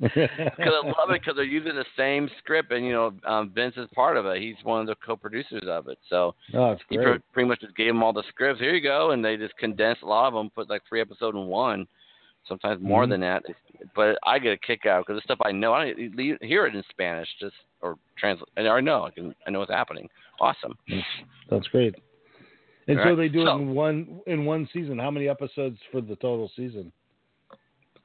Because 0.00 0.20
I 0.58 0.86
love 0.98 1.10
it 1.10 1.20
because 1.20 1.34
they're 1.36 1.44
using 1.44 1.74
the 1.74 1.84
same 1.96 2.28
script, 2.38 2.72
and 2.72 2.84
you 2.84 2.92
know 2.92 3.12
um, 3.26 3.50
Vince 3.54 3.74
is 3.76 3.88
part 3.94 4.16
of 4.16 4.26
it. 4.26 4.40
He's 4.40 4.56
one 4.62 4.80
of 4.80 4.86
the 4.86 4.94
co-producers 5.04 5.64
of 5.66 5.88
it, 5.88 5.98
so 6.08 6.34
oh, 6.54 6.76
he 6.88 6.96
pre- 6.96 7.18
pretty 7.32 7.48
much 7.48 7.60
just 7.60 7.76
gave 7.76 7.88
them 7.88 8.02
all 8.02 8.12
the 8.12 8.22
scripts. 8.28 8.60
Here 8.60 8.74
you 8.74 8.82
go, 8.82 9.12
and 9.12 9.24
they 9.24 9.36
just 9.36 9.56
condensed 9.58 10.02
a 10.02 10.06
lot 10.06 10.28
of 10.28 10.34
them, 10.34 10.50
put 10.50 10.68
like 10.70 10.82
three 10.88 11.00
episodes 11.00 11.34
in 11.36 11.46
one, 11.46 11.86
sometimes 12.48 12.82
more 12.82 13.04
Mhm. 13.04 13.10
than 13.10 13.20
that. 13.22 13.42
But 13.94 14.18
I 14.24 14.38
get 14.38 14.52
a 14.52 14.58
kick 14.58 14.86
out 14.86 15.06
because 15.06 15.20
the 15.20 15.24
stuff 15.24 15.38
I 15.44 15.52
know, 15.52 15.72
I 15.72 15.92
don't 15.92 16.42
hear 16.42 16.66
it 16.66 16.74
in 16.74 16.82
Spanish, 16.90 17.28
just 17.40 17.56
or 17.80 17.96
translate. 18.18 18.48
I 18.56 18.62
already 18.62 18.84
know. 18.86 19.04
I 19.04 19.10
can. 19.10 19.34
I 19.46 19.50
know 19.50 19.60
what's 19.60 19.72
happening. 19.72 20.08
Awesome. 20.40 20.76
That's 21.50 21.66
great. 21.68 21.94
And 22.88 22.98
All 22.98 23.04
so 23.04 23.08
right. 23.10 23.16
they 23.16 23.28
do 23.28 23.46
it 23.46 23.50
in 23.50 23.74
one 23.74 24.20
in 24.26 24.44
one 24.44 24.68
season. 24.72 24.98
How 24.98 25.10
many 25.10 25.28
episodes 25.28 25.78
for 25.90 26.00
the 26.00 26.16
total 26.16 26.50
season? 26.54 26.92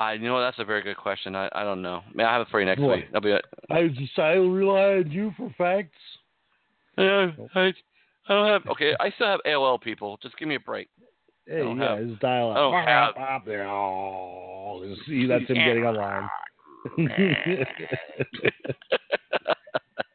I 0.01 0.17
know 0.17 0.39
that's 0.41 0.57
a 0.57 0.65
very 0.65 0.81
good 0.81 0.97
question. 0.97 1.35
I, 1.35 1.47
I 1.53 1.63
don't 1.63 1.81
know. 1.83 2.01
May 2.15 2.23
I 2.23 2.33
have 2.33 2.41
it 2.41 2.47
for 2.49 2.59
you 2.59 2.65
next 2.65 2.81
Boy. 2.81 2.95
week? 2.95 3.05
That'll 3.11 3.21
be 3.21 3.31
it. 3.31 3.45
I 3.69 3.87
just 3.87 4.17
I 4.17 4.31
rely 4.31 4.95
on 4.97 5.11
you 5.11 5.31
for 5.37 5.53
facts. 5.57 5.91
Yeah, 6.97 7.31
I, 7.53 7.59
I 7.67 7.73
don't 8.29 8.47
have. 8.47 8.65
Okay, 8.71 8.93
I 8.99 9.11
still 9.11 9.27
have 9.27 9.39
AOL 9.45 9.79
people. 9.81 10.17
Just 10.23 10.37
give 10.37 10.47
me 10.47 10.55
a 10.55 10.59
break. 10.59 10.89
Hey, 11.47 11.63
yeah, 11.63 11.89
have- 11.95 11.99
his 11.99 12.17
dial 12.19 12.51
up. 12.51 12.57
I 12.57 12.59
don't 12.59 12.87
have- 12.87 13.15
Up 13.17 13.45
there. 13.45 13.67
Oh, 13.67 14.83
see, 15.07 15.27
that's 15.27 15.45
him 15.47 15.55
getting 15.57 15.85
online. 15.85 16.27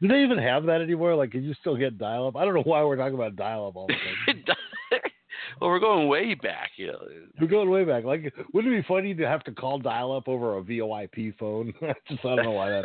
Do 0.03 0.09
they 0.09 0.23
even 0.23 0.39
have 0.39 0.65
that 0.65 0.81
anymore? 0.83 1.15
Like, 1.15 1.31
can 1.31 1.43
you 1.43 1.55
still 1.61 1.77
get 1.77 1.97
dial 1.97 2.27
up? 2.27 2.37
I 2.37 2.45
don't 2.45 2.55
know 2.55 2.63
why 2.63 2.83
we're 2.85 2.97
talking 2.97 3.15
about 3.15 3.35
dial 3.37 3.69
up 3.69 3.77
all 3.77 3.89
a 3.91 3.95
sudden. 4.27 4.45
well, 5.61 5.71
we're 5.71 5.79
going 5.79 6.09
way 6.09 6.35
back, 6.35 6.73
you 6.77 6.89
know. 6.89 7.01
We're 7.41 7.47
going 7.47 7.71
way 7.71 7.85
back. 7.85 8.05
Like, 8.05 8.33
wouldn't 8.53 8.75
it 8.75 8.83
be 8.83 8.87
funny 8.87 9.15
to 9.15 9.27
have 9.27 9.43
to 9.45 9.53
call 9.53 9.79
dial 9.79 10.15
up 10.15 10.29
over 10.29 10.59
a 10.59 10.63
VoIP 10.63 11.39
phone? 11.39 11.73
I 11.83 11.95
just 12.09 12.25
I 12.25 12.37
don't 12.37 12.45
know 12.45 12.53
why 12.53 12.71
that. 12.71 12.85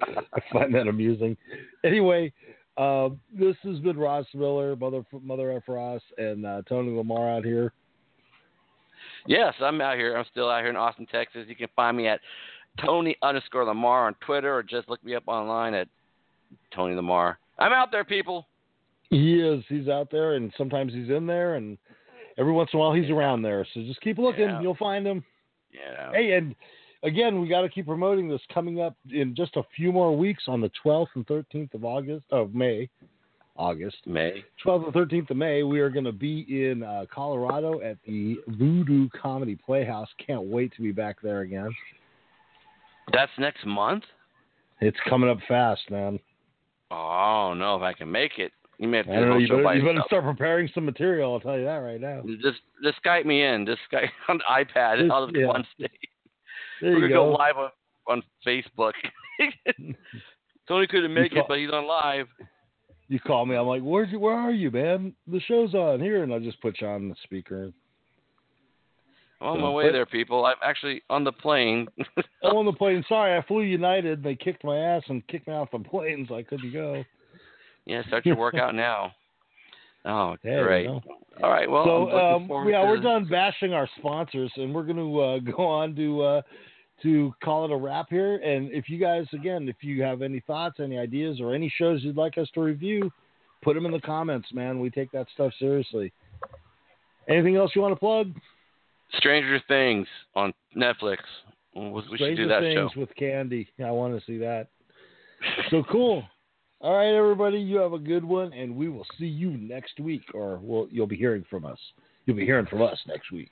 I 0.00 0.40
find 0.52 0.74
that 0.74 0.86
amusing. 0.86 1.36
Anyway, 1.84 2.32
uh, 2.76 3.10
this 3.36 3.56
has 3.62 3.78
been 3.80 3.96
Ross 3.96 4.26
Miller, 4.34 4.76
Mother 4.76 5.04
Mother 5.22 5.52
F 5.52 5.62
Ross, 5.68 6.02
and 6.18 6.46
uh, 6.46 6.62
Tony 6.68 6.96
Lamar 6.96 7.30
out 7.30 7.44
here. 7.44 7.72
Yes, 9.26 9.54
I'm 9.60 9.80
out 9.80 9.96
here. 9.96 10.16
I'm 10.16 10.24
still 10.30 10.50
out 10.50 10.60
here 10.60 10.70
in 10.70 10.76
Austin, 10.76 11.06
Texas. 11.06 11.46
You 11.48 11.56
can 11.56 11.68
find 11.74 11.96
me 11.96 12.08
at 12.08 12.20
Tony 12.84 13.16
underscore 13.22 13.64
Lamar 13.64 14.06
on 14.06 14.14
Twitter, 14.24 14.54
or 14.54 14.62
just 14.62 14.88
look 14.88 15.04
me 15.04 15.14
up 15.14 15.24
online 15.26 15.74
at 15.74 15.88
Tony 16.74 16.94
Lamar. 16.94 17.38
I'm 17.58 17.72
out 17.72 17.90
there, 17.90 18.04
people. 18.04 18.46
He 19.10 19.40
is. 19.40 19.62
He's 19.68 19.88
out 19.88 20.10
there, 20.10 20.34
and 20.34 20.52
sometimes 20.58 20.92
he's 20.92 21.08
in 21.08 21.26
there, 21.26 21.54
and 21.54 21.78
every 22.38 22.52
once 22.52 22.70
in 22.72 22.78
a 22.78 22.80
while 22.80 22.92
he's 22.92 23.10
around 23.10 23.42
there. 23.42 23.66
So 23.74 23.80
just 23.82 24.00
keep 24.00 24.18
looking. 24.18 24.48
Yeah. 24.48 24.60
You'll 24.60 24.76
find 24.76 25.06
him. 25.06 25.24
Yeah. 25.72 26.12
Hey, 26.12 26.32
and 26.32 26.54
again, 27.02 27.40
we 27.40 27.48
got 27.48 27.62
to 27.62 27.68
keep 27.68 27.86
promoting 27.86 28.28
this 28.28 28.40
coming 28.52 28.80
up 28.80 28.96
in 29.10 29.34
just 29.34 29.56
a 29.56 29.62
few 29.76 29.92
more 29.92 30.16
weeks 30.16 30.44
on 30.48 30.60
the 30.60 30.70
12th 30.84 31.08
and 31.14 31.26
13th 31.26 31.74
of 31.74 31.84
August 31.84 32.24
of 32.30 32.54
May. 32.54 32.88
August. 33.56 33.98
May. 34.06 34.44
12th 34.64 34.86
and 34.86 34.94
13th 34.94 35.30
of 35.30 35.36
May, 35.36 35.62
we 35.62 35.78
are 35.80 35.90
going 35.90 36.04
to 36.04 36.12
be 36.12 36.44
in 36.48 36.82
uh, 36.82 37.04
Colorado 37.12 37.80
at 37.82 37.98
the 38.06 38.36
Voodoo 38.48 39.08
Comedy 39.10 39.56
Playhouse. 39.56 40.08
Can't 40.24 40.44
wait 40.44 40.74
to 40.74 40.82
be 40.82 40.90
back 40.90 41.22
there 41.22 41.40
again. 41.40 41.70
That's 43.12 43.30
next 43.38 43.64
month. 43.64 44.04
It's 44.80 44.96
coming 45.08 45.30
up 45.30 45.38
fast, 45.46 45.82
man. 45.90 46.18
Oh, 46.90 46.96
I 46.96 47.48
don't 47.48 47.58
know 47.58 47.76
if 47.76 47.82
I 47.82 47.92
can 47.92 48.10
make 48.10 48.38
it. 48.38 48.52
You 48.78 48.88
may 48.88 48.98
have 48.98 49.06
to 49.06 49.12
I 49.12 49.14
do 49.16 49.20
don't 49.20 49.28
know. 49.30 49.38
You 49.38 49.48
better, 49.48 49.74
you 49.76 49.84
better 49.84 50.02
start 50.06 50.24
preparing 50.24 50.68
some 50.74 50.84
material. 50.84 51.32
I'll 51.34 51.40
tell 51.40 51.56
you 51.58 51.64
that 51.64 51.76
right 51.76 52.00
now. 52.00 52.22
Just 52.42 52.58
just 52.82 53.02
Skype 53.04 53.24
me 53.24 53.42
in. 53.44 53.66
Just 53.66 53.80
Skype 53.92 54.08
on 54.28 54.40
iPad. 54.50 54.98
Just- 55.00 55.10
I'll 55.12 55.30
yeah. 55.34 55.46
on 55.46 55.66
stage. 55.74 55.90
There 56.80 56.90
We're 56.92 57.06
you 57.06 57.14
gonna 57.14 57.14
go. 57.14 57.30
go 57.32 57.36
live 57.38 57.56
on, 57.56 57.70
on 58.08 58.22
Facebook. 58.46 58.92
Tony 60.68 60.86
couldn't 60.86 61.14
make 61.14 61.32
You 61.32 61.40
it, 61.40 61.46
but 61.48 61.58
he's 61.58 61.70
on 61.70 61.86
live. 61.86 62.26
You 63.08 63.20
call 63.20 63.44
me. 63.46 63.54
I'm 63.54 63.66
like, 63.66 63.82
where's 63.82 64.10
you? 64.10 64.18
Where 64.18 64.34
are 64.34 64.50
you, 64.50 64.70
man? 64.70 65.14
The 65.26 65.40
show's 65.40 65.74
on 65.74 66.00
here, 66.00 66.22
and 66.22 66.32
I 66.32 66.38
just 66.38 66.60
put 66.60 66.80
you 66.80 66.86
on 66.86 67.08
the 67.08 67.14
speaker. 67.22 67.70
I'm 69.40 69.46
on 69.48 69.56
So, 69.58 69.62
my 69.62 69.70
way 69.70 69.84
but- 69.86 69.92
there, 69.92 70.06
people. 70.06 70.46
I'm 70.46 70.56
actually 70.64 71.02
on 71.10 71.22
the 71.22 71.32
plane. 71.32 71.86
I'm 72.42 72.56
on 72.56 72.64
the 72.66 72.72
plane. 72.78 73.04
Sorry, 73.08 73.36
I 73.36 73.42
flew 73.46 73.60
United. 73.60 74.22
They 74.22 74.34
kicked 74.34 74.64
my 74.64 74.78
ass 74.78 75.02
and 75.08 75.26
kicked 75.28 75.46
me 75.46 75.54
off 75.54 75.70
the 75.70 75.78
plane, 75.80 76.24
so 76.28 76.34
I 76.36 76.42
couldn't 76.42 76.72
go. 76.72 77.04
Yeah, 77.86 78.02
start 78.06 78.26
your 78.26 78.36
workout 78.36 78.74
now. 78.74 79.12
Oh, 80.04 80.36
There 80.42 80.64
great. 80.64 80.86
All 80.86 81.02
right. 81.42 81.68
Well, 81.68 81.84
so 81.84 82.10
um, 82.10 82.68
yeah, 82.68 82.82
to 82.82 82.86
we're 82.86 83.00
done 83.00 83.26
bashing 83.26 83.72
our 83.72 83.88
sponsors, 83.98 84.52
and 84.56 84.74
we're 84.74 84.84
going 84.84 84.96
to 84.96 85.20
uh, 85.20 85.38
go 85.56 85.66
on 85.66 85.94
to 85.96 86.22
uh, 86.22 86.42
to 87.02 87.34
call 87.42 87.64
it 87.64 87.72
a 87.72 87.76
wrap 87.76 88.06
here. 88.10 88.36
And 88.36 88.70
if 88.72 88.88
you 88.88 88.98
guys, 88.98 89.26
again, 89.32 89.68
if 89.68 89.76
you 89.80 90.02
have 90.02 90.22
any 90.22 90.40
thoughts, 90.40 90.80
any 90.80 90.98
ideas, 90.98 91.40
or 91.40 91.54
any 91.54 91.72
shows 91.76 92.02
you'd 92.02 92.16
like 92.16 92.38
us 92.38 92.48
to 92.54 92.60
review, 92.60 93.10
put 93.62 93.74
them 93.74 93.86
in 93.86 93.92
the 93.92 94.00
comments, 94.00 94.48
man. 94.52 94.78
We 94.80 94.90
take 94.90 95.10
that 95.12 95.26
stuff 95.34 95.52
seriously. 95.58 96.12
Anything 97.28 97.56
else 97.56 97.72
you 97.74 97.80
want 97.82 97.92
to 97.92 98.00
plug? 98.00 98.32
Stranger 99.16 99.60
Things 99.68 100.06
on 100.34 100.52
Netflix. 100.76 101.18
We 101.74 101.90
we 101.90 102.18
should 102.18 102.36
do 102.36 102.48
that 102.48 102.60
Things 102.60 102.92
show. 102.92 103.00
with 103.00 103.14
Candy. 103.16 103.68
I 103.84 103.90
want 103.90 104.18
to 104.18 104.24
see 104.26 104.38
that. 104.38 104.68
So 105.70 105.82
cool. 105.90 106.24
All 106.84 106.92
right, 106.92 107.14
everybody, 107.14 107.58
you 107.58 107.78
have 107.78 107.94
a 107.94 107.98
good 107.98 108.22
one, 108.22 108.52
and 108.52 108.76
we 108.76 108.90
will 108.90 109.06
see 109.18 109.24
you 109.24 109.52
next 109.52 109.98
week, 109.98 110.20
or 110.34 110.60
well, 110.62 110.86
you'll 110.90 111.06
be 111.06 111.16
hearing 111.16 111.42
from 111.48 111.64
us. 111.64 111.78
You'll 112.26 112.36
be 112.36 112.44
hearing 112.44 112.66
from 112.66 112.82
us 112.82 112.98
next 113.08 113.32
week. 113.32 113.48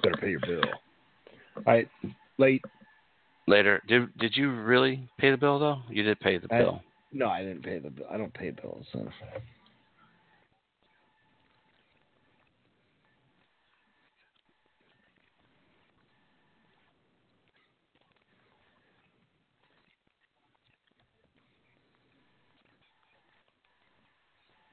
Better 0.00 0.14
pay 0.20 0.30
your 0.30 0.40
bill. 0.46 0.62
All 1.56 1.62
right, 1.66 1.88
late. 2.38 2.62
Later. 3.48 3.82
Did 3.88 4.16
Did 4.18 4.36
you 4.36 4.52
really 4.62 5.08
pay 5.18 5.32
the 5.32 5.36
bill 5.36 5.58
though? 5.58 5.78
You 5.88 6.04
did 6.04 6.20
pay 6.20 6.38
the 6.38 6.46
I- 6.54 6.58
bill. 6.58 6.80
No, 7.12 7.26
I 7.26 7.42
didn't 7.42 7.64
pay 7.64 7.80
the 7.80 7.90
bill. 7.90 8.06
I 8.08 8.16
don't 8.16 8.32
pay 8.32 8.50
bills. 8.50 8.86
So. 8.92 9.08